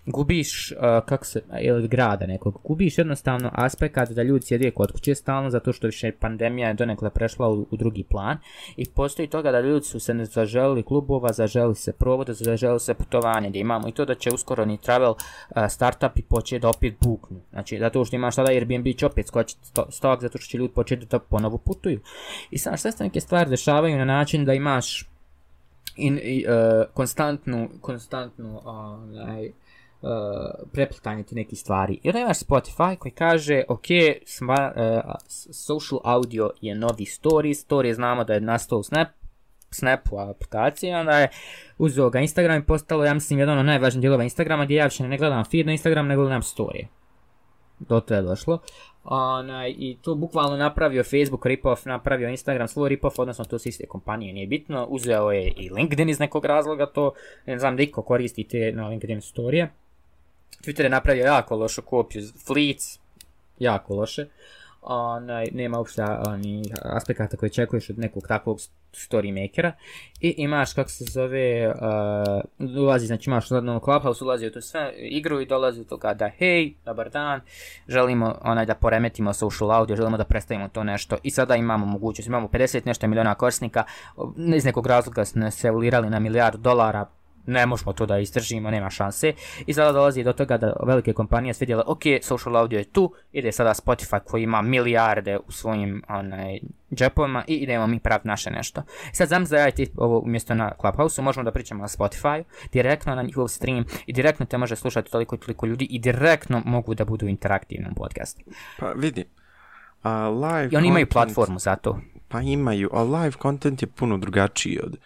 [0.07, 5.15] Gubiš, uh, kako se, ili grada nekog, gubiš jednostavno aspekt da ljudi sjede kod kuće
[5.15, 8.39] stalno zato što više pandemija je donekle prešla u, u drugi plan
[8.77, 12.95] i postoji toga da ljudi su se ne zaželili klubova, zaželili se provoda, zaželili se
[12.95, 16.95] putovanja gdje imamo i to da će uskoro ni travel uh, startupi početi da opet
[17.01, 17.41] buknu.
[17.51, 20.75] Znači, zato što imaš sada Airbnb će opet skočiti sto- stok zato što će ljudi
[20.75, 22.01] početi da ponovo putuju.
[22.51, 25.09] I sad sve se neke stvari dešavaju na način da imaš
[25.97, 29.51] in, i, uh, konstantnu, konstantnu onaj,
[30.73, 32.01] preplitanje ti nekih stvari.
[32.03, 33.87] I onda imaš Spotify koji kaže, ok,
[34.25, 35.13] sma, uh,
[35.53, 39.09] social audio je novi story, story znamo da je nastao u Snap,
[39.73, 41.29] Snapu aplikaciji, onda je
[41.79, 45.09] uzeo ga Instagram i postalo, ja mislim, jedan od najvažnijih dijelova Instagrama gdje ja više
[45.09, 46.87] ne gledam feed na Instagram, nego gledam story.
[47.79, 48.59] Do to je došlo.
[49.05, 53.87] Onaj, I to bukvalno napravio Facebook rip-off, napravio Instagram svoj rip-off, odnosno to su iste
[53.87, 54.87] kompanije, nije bitno.
[54.87, 57.13] Uzeo je i LinkedIn iz nekog razloga, to
[57.47, 59.71] ne znam da iko koristi te na LinkedIn storije.
[60.65, 62.99] Twitter je napravio jako lošu kopiju, Fleets,
[63.59, 64.27] jako loše.
[64.83, 68.59] Onaj, nema uopšte oni aspekata koje očekuješ od nekog takvog
[68.93, 69.73] story makera.
[70.21, 74.93] I imaš, kako se zove, uh, ulazi, znači imaš na Clubhouse, ulazi u tu sve
[74.97, 77.41] igru i dolazi do toga da hej, dobar dan,
[77.89, 82.29] želimo onaj da poremetimo social audio, želimo da predstavimo to nešto i sada imamo mogućnost,
[82.29, 83.85] imamo 50 nešto miliona korisnika,
[84.55, 87.07] iz nekog razloga smo se ulirali na milijardu dolara,
[87.51, 89.33] ne možemo to da izdržimo, nema šanse.
[89.67, 93.15] I sada dolazi do toga da velike kompanije su vidjele, ok, social audio je tu,
[93.33, 96.61] ide sada Spotify koji ima milijarde u svojim onaj,
[96.95, 98.83] džepovima i idemo mi praviti naše nešto.
[99.13, 103.23] Sad znam ja ti ovo umjesto na Clubhouse možemo da pričamo na Spotify, direktno na
[103.23, 107.05] njihov stream i direktno te može slušati toliko i toliko ljudi i direktno mogu da
[107.05, 108.41] budu u interaktivnom podcastu.
[108.79, 109.25] Pa vidi,
[110.03, 112.01] a live I oni imaju content- platformu za to.
[112.29, 114.97] Pa imaju, a live content je puno drugačiji od,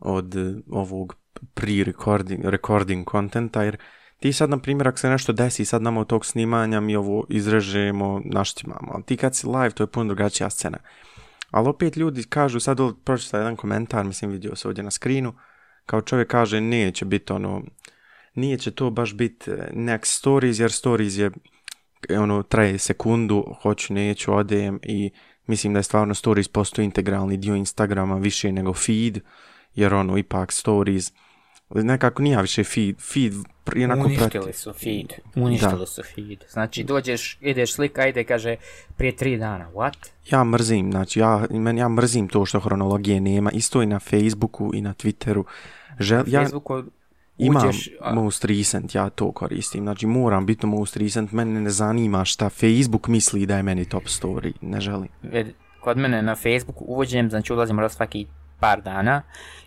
[0.00, 1.16] od eh, ovog
[1.54, 3.76] pre-recording recording contenta, jer
[4.18, 7.26] ti sad, na primjer, ako se nešto desi sad nama od tog snimanja, mi ovo
[7.28, 10.78] izrežemo, naštimamo, ali ti kad si live, to je puno drugačija scena.
[11.50, 15.34] Ali opet ljudi kažu, sad ovdje pročitao jedan komentar, mislim vidio se ovdje na skrinu,
[15.86, 17.62] kao čovjek kaže neće biti ono,
[18.34, 21.30] nije će to baš biti eh, next stories, jer stories je
[22.18, 25.10] ono, traje sekundu, hoću, neću, odem i
[25.46, 29.18] mislim da je stvarno stories postoji integralni dio Instagrama više nego feed,
[29.74, 31.12] jer ono, ipak stories,
[31.74, 33.32] nekako nije više feed, feed
[33.64, 34.38] pr- onako prati.
[34.38, 35.12] Uništili su feed.
[35.36, 36.44] Uništili su feed.
[36.50, 38.56] Znači dođeš, ideš slika, ide, kaže,
[38.96, 39.70] prije tri dana.
[39.74, 39.96] What?
[40.30, 44.70] Ja mrzim, znači ja, meni, ja mrzim to što hronologije nema, isto i na Facebooku
[44.74, 45.44] i na Twitteru.
[45.98, 46.82] Žel, ja Facebooku
[47.38, 51.70] imam uđeš, a- most recent, ja to koristim, znači moram biti most recent, mene ne
[51.70, 55.08] zanima šta Facebook misli da je meni top story, ne želim.
[55.80, 58.26] Kod mene na Facebooku uvođenjem, znači ulazim raz svaki
[58.60, 59.22] par dana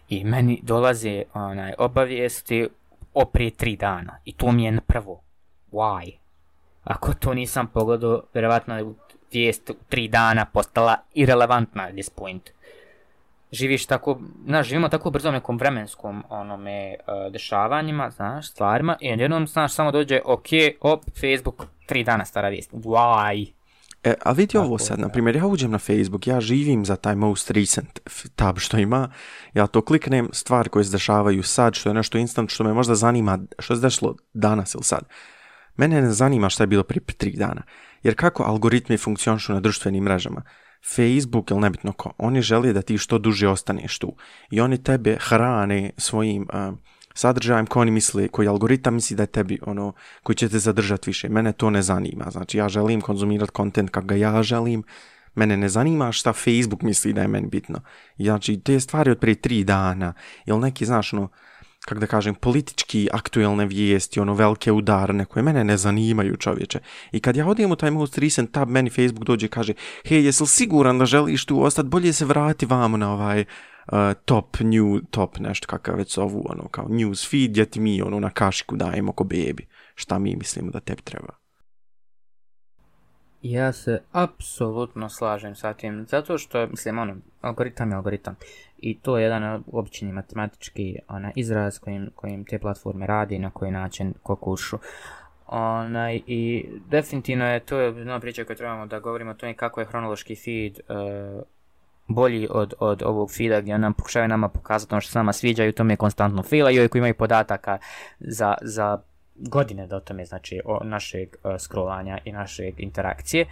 [0.10, 2.68] i meni dolaze onaj, obavijesti
[3.14, 4.18] o prije tri dana.
[4.26, 5.22] I to mi je prvo.
[5.72, 6.12] Why?
[6.84, 8.86] Ako to nisam pogledao, vjerovatno je
[9.32, 12.50] vijest tri dana postala irrelevantna at this point.
[13.52, 19.48] Živiš tako, znaš, živimo tako brzo nekom vremenskom onome uh, dešavanjima, znaš, stvarima i jednom,
[19.48, 20.48] znaš, samo dođe, ok,
[20.82, 22.72] op, Facebook, tri dana stara vijest.
[22.72, 23.52] Why?
[24.06, 27.16] E, a vidi ovo sad, na primjer, ja uđem na Facebook, ja živim za taj
[27.16, 28.00] most recent
[28.36, 29.10] tab što ima,
[29.54, 32.96] ja to kliknem, stvari koje se dešavaju sad, što je nešto instant, što me možda
[32.96, 35.04] zanima, što se dešlo danas ili sad.
[35.78, 37.62] Mene ne zanima šta je bilo prije tri dana,
[38.04, 40.42] jer kako algoritmi funkcionišu na društvenim mrežama,
[40.96, 44.16] Facebook ili nebitno ko, oni žele da ti što duže ostaneš tu
[44.50, 46.48] i oni tebe hrane svojim
[47.16, 51.10] sadržajem koji oni misle, koji algoritam misli da je tebi ono, koji će te zadržati
[51.10, 51.30] više.
[51.30, 52.26] Mene to ne zanima.
[52.32, 54.84] Znači ja želim konzumirati kontent kako ga ja želim.
[55.36, 57.82] Mene ne zanima šta Facebook misli da je meni bitno.
[58.18, 60.14] Znači te stvari od prije tri dana
[60.46, 61.30] ili neki, znaš, ono,
[61.86, 66.80] kako da kažem, politički aktuelne vijesti, ono velike udarne koje mene ne zanimaju čovječe.
[67.12, 69.74] I kad ja odijem u taj most recent tab, meni Facebook dođe i kaže,
[70.06, 73.46] hej, jesi li siguran da želiš tu ostati, bolje se vrati vamo na ovaj
[73.88, 78.02] uh, top new, top nešto kakav već zovu, ono, kao news feed, gdje ti mi
[78.02, 81.46] ono na kašiku dajemo ko bebi, šta mi mislimo da tebi treba.
[83.42, 88.36] Ja se apsolutno slažem sa tim, zato što, mislim, ono, algoritam je algoritam.
[88.78, 93.72] I to je jedan obični matematički ona, izraz kojim, kojim te platforme radi, na koji
[93.72, 94.78] način kokušu.
[95.48, 99.86] Onaj, I definitivno je to jedna priča koju trebamo da govorimo o tome kako je
[99.86, 101.42] hronološki feed uh,
[102.08, 105.66] bolji od, od ovog feeda gdje nam pokušavaju nama pokazati ono što se nama sviđa
[105.66, 107.78] i u tome konstantno filaju i koji imaju podataka
[108.20, 109.00] za, za
[109.36, 113.46] godine do tome, znači o našeg uh, scrollanja i našeg interakcije.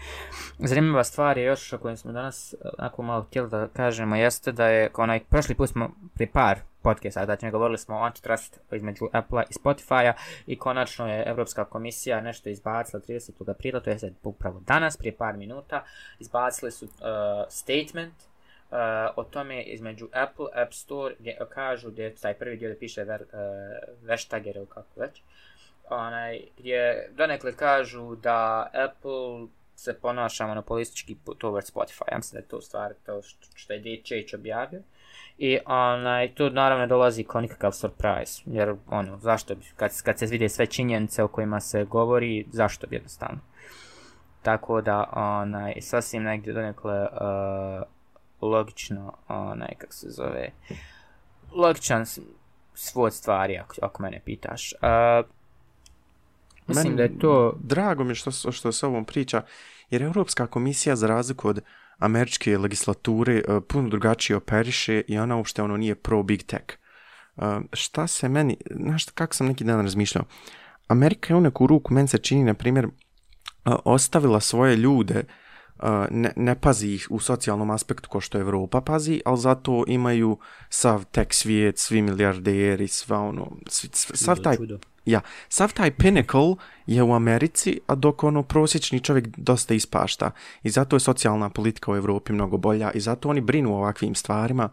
[0.59, 4.67] Zanimljiva stvar je još o kojoj smo danas onako malo htjeli da kažemo jeste da
[4.67, 9.43] je onaj prošli put smo pri par podcasta, znači govorili smo o antitrust između Apple
[9.49, 10.13] i Spotify-a
[10.47, 13.49] i konačno je Europska komisija nešto izbacila 30.
[13.49, 15.83] aprila, to je sad upravo danas, prije par minuta,
[16.19, 16.91] izbacili su uh,
[17.49, 18.13] statement
[19.15, 23.21] o tome između Apple App Store gdje kažu gdje taj prvi dio da piše ver,
[23.21, 25.21] uh, Veštager ili kako već
[25.89, 32.11] onaj, gdje donekle kažu da Apple se ponaša monopolistički towards Spotify.
[32.11, 33.21] Ja mislim da je to stvar to
[33.55, 34.81] što je DJ objavio.
[35.37, 40.25] I onaj, tu naravno dolazi kao nikakav surprise, jer ono, zašto bi, kad, kad se
[40.25, 43.39] vide sve činjenice o kojima se govori, zašto bi jednostavno.
[44.41, 47.07] Tako da, onaj, sasvim negdje donekle uh,
[48.43, 50.49] logično, onaj, kako se zove,
[51.51, 52.05] logičan
[52.73, 54.73] svod stvari, ako, ako mene pitaš.
[54.73, 55.29] Uh,
[56.67, 57.57] Mislim Meni, da je to...
[57.63, 59.41] Drago mi što, što se ovom priča,
[59.89, 61.61] jer Europska komisija za razliku od
[61.97, 66.65] američke legislature uh, puno drugačije operiše i ona uopšte ono nije pro big tech.
[67.35, 70.23] Uh, šta se meni, znaš kako sam neki dan razmišljao,
[70.87, 72.91] Amerika je u neku ruku, meni se čini, na primjer, uh,
[73.85, 75.23] ostavila svoje ljude
[76.11, 80.37] ne, ne pazi ih u socijalnom aspektu ko što Evropa pazi, ali zato imaju
[80.69, 84.57] sav tek svijet, svi milijarderi, sva ono, svi, sav taj,
[85.05, 86.55] ja, sav taj pinnacle
[86.87, 90.31] je u Americi, a dok ono prosječni čovjek dosta ispašta.
[90.63, 94.15] I zato je socijalna politika u Evropi mnogo bolja i zato oni brinu o ovakvim
[94.15, 94.69] stvarima.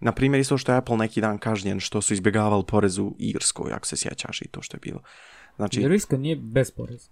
[0.00, 3.72] Na primjer, isto što je Apple neki dan kažnjen što su izbjegavali porez u Irskoj,
[3.72, 5.00] ako se sjećaš i to što je bilo.
[5.56, 7.10] Znači, Jer Irska nije bez poreza.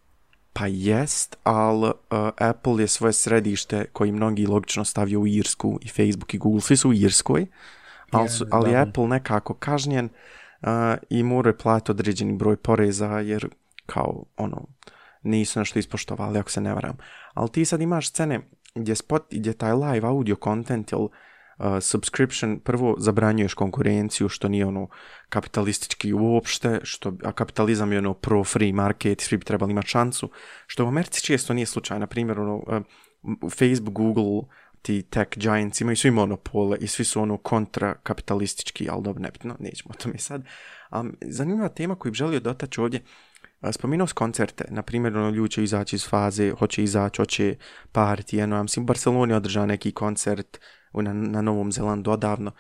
[0.52, 1.92] Pa jest, ali uh,
[2.36, 6.76] Apple je svoje središte koji mnogi logično stavio u Irsku i Facebook i Google, svi
[6.76, 7.46] su u Irskoj,
[8.10, 10.68] ali, su, ali Apple nekako kažnjen uh,
[11.10, 13.48] i mora platiti određeni broj poreza jer
[13.86, 14.66] kao ono
[15.22, 16.96] nisu nešto ispoštovali ako se ne varam.
[17.34, 18.40] Ali ti sad imaš scene
[18.74, 21.08] gdje, spot, gdje taj live audio content ili
[21.80, 24.88] subscription prvo zabranjuješ konkurenciju što nije ono
[25.28, 30.30] kapitalistički uopšte, što, a kapitalizam je ono pro free market, svi bi trebali imati šansu,
[30.66, 32.82] što u Americi često nije slučaj, na primjer ono,
[33.50, 34.48] Facebook, Google,
[34.82, 39.56] ti tech giants imaju svi monopole i svi su ono kontra kapitalistički, ali dobro, nebitno,
[39.58, 40.44] nećemo o tome sad.
[40.92, 43.00] Um, zanimljiva tema koju bih želio dotaći ovdje,
[43.72, 47.56] Spominuo s koncerte, na primjer, ono, ljudi će izaći iz faze, hoće izaći, hoće
[47.92, 50.58] pariti, jedno, ja mislim, u Barceloni održa neki koncert,
[50.92, 52.52] na, na Novom Zelandu odavno.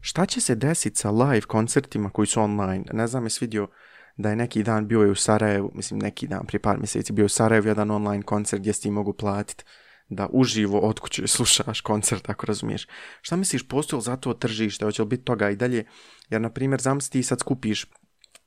[0.00, 2.84] Šta će se desiti sa live koncertima koji su online?
[2.92, 3.68] Ne znam, jesi vidio
[4.16, 7.22] da je neki dan bio je u Sarajevu, mislim neki dan, prije par mjeseci, bio
[7.22, 9.64] je u Sarajevu jedan online koncert gdje ti mogu platiti
[10.08, 12.86] da uživo od kuće slušaš koncert, ako razumiješ.
[13.20, 15.84] Šta misliš, postoji li za to tržište, hoće li biti toga i dalje?
[16.30, 17.86] Jer, na primjer, zamisli ti sad skupiš,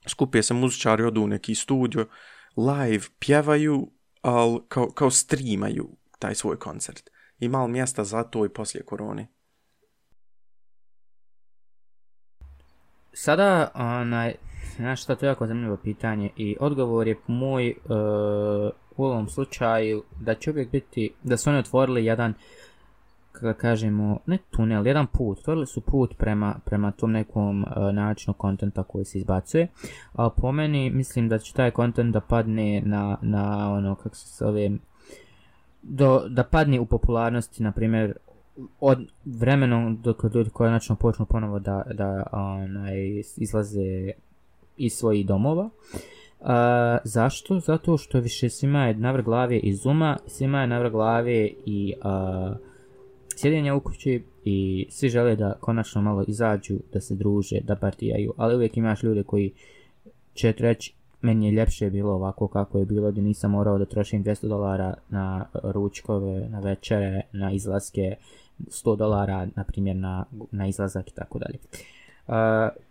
[0.08, 2.08] skupije se muzičari, odu u neki studio,
[2.58, 7.10] live pjevaju, ali kao, kao streamaju taj svoj koncert
[7.42, 9.28] li mjesta za to i poslije korone?
[13.14, 14.34] sada, onaj,
[14.76, 17.92] znaš šta, to je jako zanimljivo pitanje i odgovor je moj uh,
[18.98, 22.34] u ovom slučaju da će uvijek biti, da su oni otvorili jedan
[23.32, 28.34] kako kažemo, ne tunel, jedan put, otvorili su put prema, prema tom nekom uh, načinu
[28.34, 29.68] kontenta koji se izbacuje,
[30.14, 34.46] a po meni mislim da će taj kontent da padne na, na ono, kako se
[34.46, 34.70] zove,
[35.82, 38.14] do, da padne u popularnosti, na primjer,
[38.80, 44.12] od vremenom dok ljudi konačno počnu ponovo da, da onaj, izlaze
[44.78, 45.70] iz svojih domova.
[46.40, 46.48] Uh,
[47.04, 47.60] zašto?
[47.60, 51.94] Zato što više svima je navrh glave i zuma, svima je navrh glave i
[53.36, 58.34] sjedinja u kući i svi žele da konačno malo izađu, da se druže, da partijaju,
[58.38, 59.52] ali uvijek imaš ljude koji
[60.34, 64.24] će reći meni je ljepše bilo ovako kako je bilo da nisam morao da trošim
[64.24, 68.16] 200 dolara na ručkove, na večere, na izlaske,
[68.60, 71.58] 100 dolara na primjer na, na izlazak i tako dalje.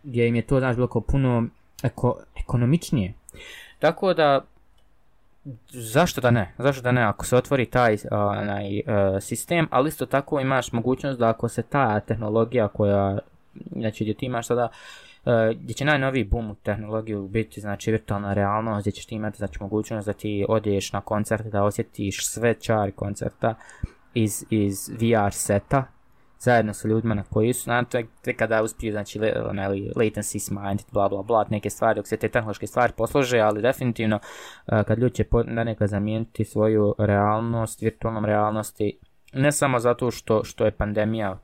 [0.03, 1.47] Gdje im je to znaš bilo kao puno
[1.83, 3.15] eko, ekonomičnije.
[3.79, 4.41] Tako da
[5.69, 6.55] zašto da ne?
[6.59, 7.03] Zašto da ne?
[7.03, 8.85] Ako se otvori taj onaj, uh,
[9.21, 13.19] sistem, ali isto tako imaš mogućnost da ako se ta tehnologija koja,
[13.77, 14.69] znači gdje ti imaš sada
[15.55, 19.59] gdje će najnoviji boom u tehnologiju biti znači virtualna realnost, gdje ćeš ti imati znači,
[19.61, 23.55] mogućnost da ti odiješ na koncert, da osjetiš sve čari koncerta
[24.15, 25.85] iz, iz VR seta,
[26.39, 31.09] zajedno sa ljudima na koji su, znači, te kada uspiju, znači, onaj, latency smanjiti, bla,
[31.09, 35.15] bla, bla, neke stvari, dok se te tehnološke stvari poslože, ali definitivno, uh, kad ljudi
[35.15, 38.99] će na neka zamijeniti svoju realnost, virtualnom realnosti,
[39.33, 41.39] ne samo zato što, što je pandemija,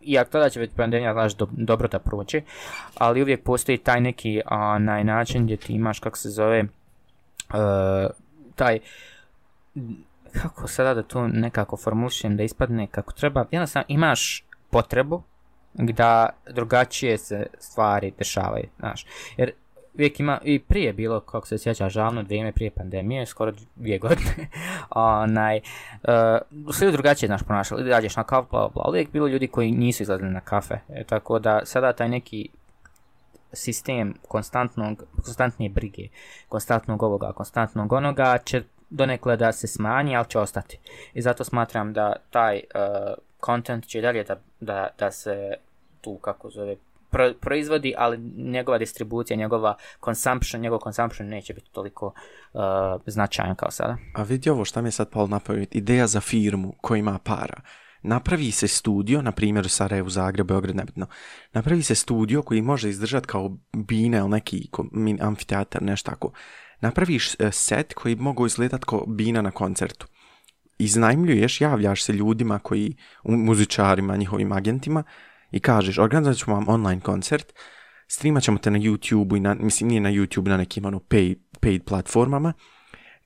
[0.00, 2.42] iako tada će već pandemija, znaš, do, dobro da proći,
[2.98, 8.10] ali uvijek postoji taj neki onaj način gdje ti imaš, kako se zove, uh,
[8.54, 8.78] taj
[10.42, 15.22] kako sada da to nekako formulišem da ispadne kako treba, jednostavno imaš potrebu
[15.74, 19.52] da drugačije se stvari dešavaju, znaš, jer
[19.94, 24.48] uvijek ima, i prije bilo, kako se sjeća, žalno vrijeme prije pandemije, skoro dvije godine,
[24.90, 25.60] onaj,
[26.02, 30.02] uh, sve drugačije, znaš, ponašali, dađeš na kafu, bla, bla, uvijek bilo ljudi koji nisu
[30.02, 32.48] izlazili na kafe, e, tako da sada taj neki
[33.52, 36.08] sistem konstantnog, konstantnije brige,
[36.48, 40.78] konstantnog ovoga, konstantnog onoga će donekle da se smanji, ali će ostati.
[41.14, 43.14] I zato smatram da taj uh,
[43.46, 45.54] content će dalje da, da, da se
[46.00, 46.76] tu, kako zove,
[47.10, 52.60] pro, proizvodi, ali njegova distribucija, njegova consumption, njegov consumption neće biti toliko uh,
[53.06, 53.96] značajan kao sada.
[54.14, 57.60] A vidi ovo šta mi je sad palo napraviti, ideja za firmu koja ima para.
[58.02, 61.06] Napravi se studio, na primjer u Sarajevu, Zagreb, Beograd, nebitno.
[61.52, 64.68] Napravi se studio koji može izdržati kao bine ili neki
[65.20, 66.32] amfiteatar, nešto tako
[66.80, 70.06] napraviš e, set koji mogu izgledati kao bina na koncertu.
[70.78, 75.02] Iznajmljuješ, javljaš se ljudima koji, muzičarima, njihovim agentima
[75.50, 77.52] i kažeš, organizat ćemo vam online koncert,
[78.08, 81.38] streamat ćemo te na YouTube i na, mislim nije na YouTube, na nekim ono paid,
[81.60, 82.52] paid platformama,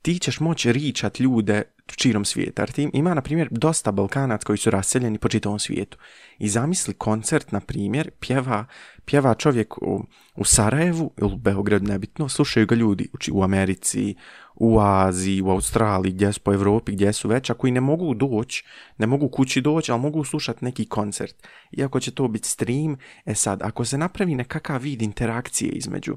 [0.04, 2.62] ti ćeš moći ričat ljude čirom svijeta.
[2.62, 5.98] Jer ti ima, na primjer, dosta Balkanac koji su raseljeni po čitavom svijetu.
[6.38, 8.66] I zamisli koncert, na primjer, pjeva,
[9.04, 10.04] pjeva čovjek u,
[10.36, 14.14] u Sarajevu ili u Beogradu, nebitno, slušaju ga ljudi u, Americi,
[14.54, 18.14] u Aziji, u Australiji, gdje su po Evropi, gdje su već, a koji ne mogu
[18.14, 18.64] doći,
[18.98, 21.48] ne mogu kući doći, ali mogu slušati neki koncert.
[21.72, 26.16] Iako će to biti stream, e sad, ako se napravi nekakav vid interakcije između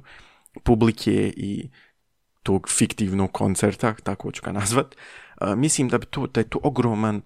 [0.63, 1.69] publike i
[2.47, 6.59] tog fiktivnog koncerta, tako ću ga nazvat, uh, mislim da, bi to, da je to
[6.63, 7.21] ogroman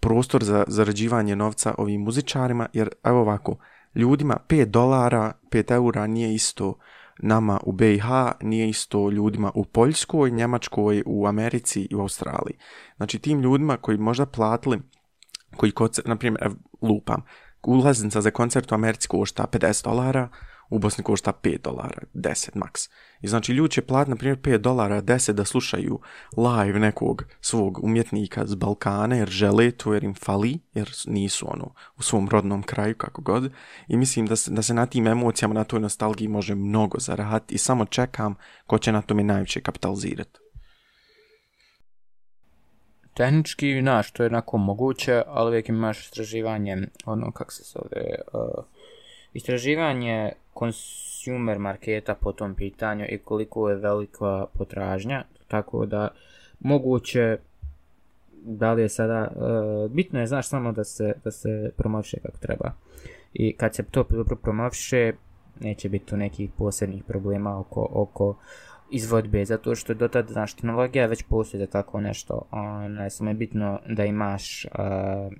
[0.00, 3.56] prostor za zarađivanje novca ovim muzičarima, jer evo ovako,
[3.94, 6.78] ljudima 5 dolara, 5 eura nije isto
[7.18, 8.04] nama u BiH,
[8.40, 12.58] nije isto ljudima u Poljskoj, Njemačkoj, u Americi i u Australiji.
[12.96, 14.80] Znači tim ljudima koji možda platili,
[15.56, 15.72] koji
[16.04, 16.50] na primjer,
[16.82, 17.22] lupam,
[17.62, 20.28] ulaznica za koncert u Americi košta 50 dolara,
[20.74, 22.88] u Bosni košta 5 dolara, 10 maks.
[23.20, 26.00] I znači ljudi će platiti, na primjer, 5 dolara, 10 da slušaju
[26.36, 31.74] live nekog svog umjetnika z Balkana, jer žele to, jer im fali, jer nisu ono
[31.96, 33.52] u svom rodnom kraju, kako god.
[33.88, 37.54] I mislim da se, da se na tim emocijama, na toj nostalgiji može mnogo zaraditi
[37.54, 38.34] i samo čekam
[38.66, 40.38] ko će na tome najviše kapitalizirati.
[43.16, 48.64] Tehnički, znaš, to je jednako moguće, ali uvijek imaš istraživanje, ono, kako se zove, uh,
[49.32, 56.08] istraživanje consumer marketa po tom pitanju i koliko je velika potražnja, tako da
[56.60, 57.38] moguće
[58.44, 62.38] da li je sada, uh, bitno je znaš samo da se, da se promoviše kako
[62.38, 62.72] treba.
[63.32, 65.12] I kad se to dobro promoviše,
[65.60, 68.36] neće biti tu nekih posebnih problema oko, oko
[68.90, 72.42] izvodbe, zato što do tada, znaš, tehnologija već postoji za tako nešto.
[72.50, 75.32] Ono, samo je bitno da imaš, uh,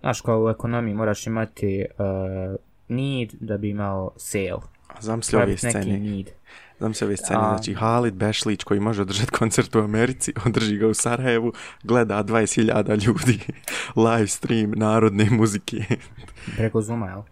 [0.00, 2.56] znaš, kao u ekonomiji moraš imati uh,
[2.88, 4.60] need da bi imao sale.
[4.88, 5.98] A zamisli ove scene.
[5.98, 6.30] Need.
[6.78, 10.94] Znam ove scene, znači Halid Bešlić koji može održati koncert u Americi, održi ga u
[10.94, 13.40] Sarajevu, gleda 20.000 ljudi,
[14.06, 15.76] live stream narodne muzike.
[16.56, 17.22] Preko Zuma, jel?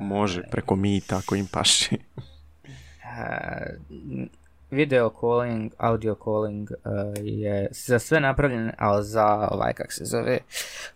[0.00, 1.98] može, preko Meet, ako im paši.
[4.70, 10.38] video calling, audio calling uh, je za sve napravljen, ali za ovaj, kak se zove,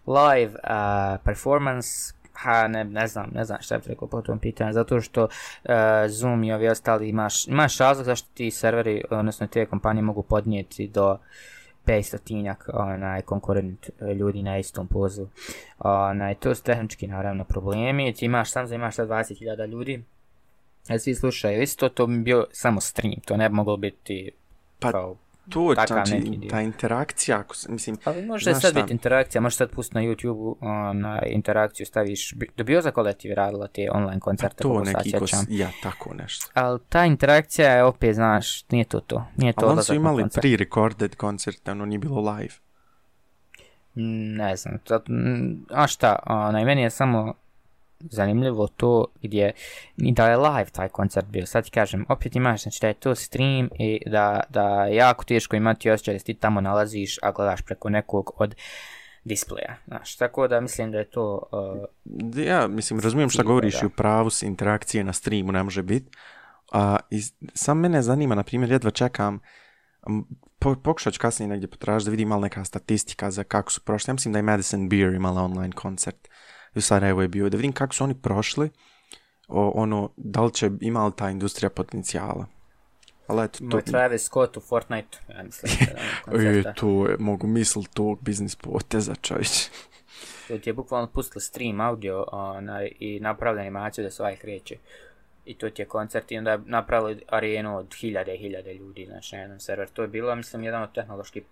[0.06, 4.72] live uh, performance ha, ne, ne znam, ne znam šta bih rekao po tom pitanju,
[4.72, 5.70] zato što uh,
[6.08, 10.88] Zoom i ovi ostali imaš, imaš razlog zašto ti serveri, odnosno te kompanije mogu podnijeti
[10.88, 11.18] do
[11.86, 15.26] 500 onaj, konkurent e, ljudi na istom pozu.
[15.78, 20.04] Onaj, to su tehnički naravno problemi, ti imaš sam imaš 20.000 ljudi,
[20.88, 24.30] a svi slušaju isto, to bi bio samo stream, to ne bi moglo biti
[24.80, 25.16] pa, kao
[25.48, 27.96] to, znači, ta interakcija, ako, mislim...
[28.04, 30.56] Ali može sad biti interakcija, može sad pustiti na YouTube
[30.94, 35.70] na interakciju, staviš, dobio za kola ti radila te online koncerte, to neki ko, ja,
[35.82, 36.46] tako nešto.
[36.54, 39.26] Ali ta interakcija je opet, znaš, nije to to.
[39.36, 42.54] Nije to Ali su imali pre-recorded koncert, ono nije bilo live.
[44.36, 44.78] Ne znam,
[45.70, 47.34] a šta, onaj, meni je samo
[48.10, 49.52] zanimljivo to gdje
[49.96, 51.46] i da je live taj koncert bio.
[51.46, 55.24] Sad ti kažem, opet imaš znači da je to stream i da, da je jako
[55.24, 58.54] teško imati osjećaj da ti tamo nalaziš, a gledaš preko nekog od
[59.24, 59.76] displeja.
[59.86, 61.42] Znaš, tako da mislim da je to...
[62.04, 65.82] Uh, ja, mislim, razumijem šta govoriš i u pravu s interakcije na streamu ne može
[65.82, 66.10] biti.
[66.72, 66.96] A
[67.54, 69.40] sam mene zanima, na primjer, jedva čekam
[70.58, 74.10] po, pokušat ću kasnije negdje potražiti da vidim malo neka statistika za kako su prošli.
[74.10, 76.28] Ja mislim da je Madison Beer imala online koncert
[76.74, 78.70] u Sarajevo je bio, da vidim kako su oni prošli,
[79.48, 82.46] o, ono, da li će imala ta industrija potencijala.
[83.26, 83.80] Ali eto, to...
[83.80, 85.72] Travis Scott u Fortnite, ja mislim.
[86.32, 89.68] e, to je, mogu misliti tog biznis poteza, čovječ.
[90.48, 94.76] to ti je bukvalno pustili stream audio onaj, i napravili animaciju da se ovaj kreće.
[95.44, 99.06] I to ti je koncert i onda je napravili arenu od hiljade i hiljade ljudi
[99.06, 99.88] znači, na jednom server.
[99.88, 101.42] To je bilo, mislim, jedan od tehnoloških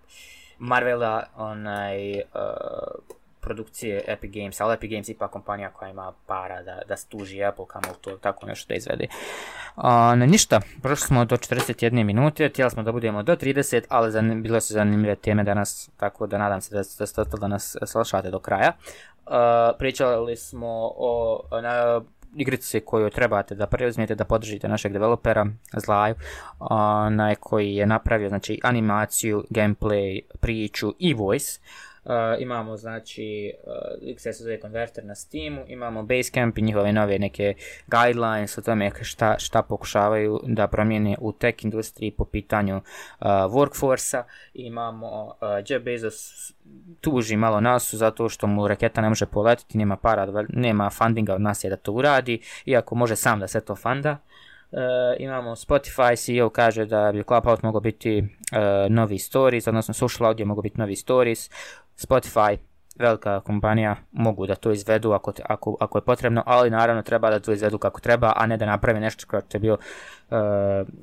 [0.59, 2.23] Marvela, onaj, uh,
[3.43, 7.65] produkcije Epic Games, ali Epic Games ipak kompanija koja ima para da, da stuži Apple
[7.69, 9.07] kamo to tako nešto da izvede.
[9.77, 14.13] A, ne, ništa, prošli smo do 41 minute, htjeli smo da budemo do 30, ali
[14.13, 17.77] zanim, bilo su zanimljive teme danas, tako da nadam se da, da ste da nas
[17.87, 18.73] slušate do kraja.
[19.27, 22.01] A, pričali smo o na,
[22.37, 26.15] igrici koju trebate da preuzmete, da podržite našeg developera Zlaju,
[26.59, 31.61] onaj koji je napravio znači animaciju, gameplay, priču i voice.
[32.39, 33.53] Imamo znači
[34.03, 37.55] XSS konverter na Steamu, imamo Basecamp i njihove nove neke
[37.87, 44.23] guidelines o tome šta, šta pokušavaju da promijene u tech industriji po pitanju uh, workforce
[44.55, 45.35] imamo
[45.69, 46.53] Jeff Bezos
[47.01, 51.41] tuži malo nas zato što mu raketa ne može poletiti, nema para, nema fundinga od
[51.41, 54.19] nas je da to uradi, iako može sam da se to fanda.
[54.73, 54.79] Uh,
[55.19, 58.27] imamo Spotify, CEO kaže da bi Clubhouse mogao biti uh,
[58.91, 61.51] novi stories, odnosno social audio mogao biti novi stories.
[62.07, 62.57] Spotify,
[62.99, 67.41] velika kompanija, mogu da to izvedu ako, ako, ako je potrebno, ali naravno treba da
[67.41, 70.39] to izvedu kako treba, a ne da napravi nešto kao što je bio uh,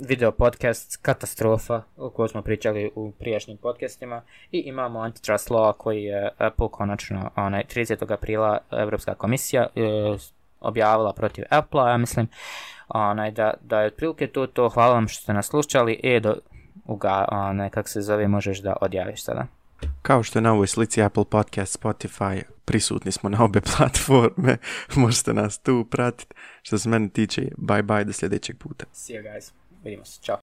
[0.08, 4.22] video podcast, katastrofa o kojoj smo pričali u prijašnjim podcastima
[4.52, 8.14] i imamo antitrust law koji je Apple konačno onaj, 30.
[8.14, 10.20] aprila Europska komisija uh,
[10.60, 12.28] objavila protiv Apple, ja mislim
[12.88, 16.36] onaj, da, da je otprilike to, to hvala vam što ste nas slušali i do,
[16.86, 19.59] uga, onaj, kak se zove, možeš da odjaviš sada.
[20.02, 24.58] Kao što je na ovoj slici Apple Podcast, Spotify, prisutni smo na obe platforme,
[24.96, 26.36] možete nas tu pratiti.
[26.62, 28.86] Što se mene tiče, bye bye do sljedećeg puta.
[28.94, 29.52] See you guys,
[29.84, 30.38] vidimo se, čao.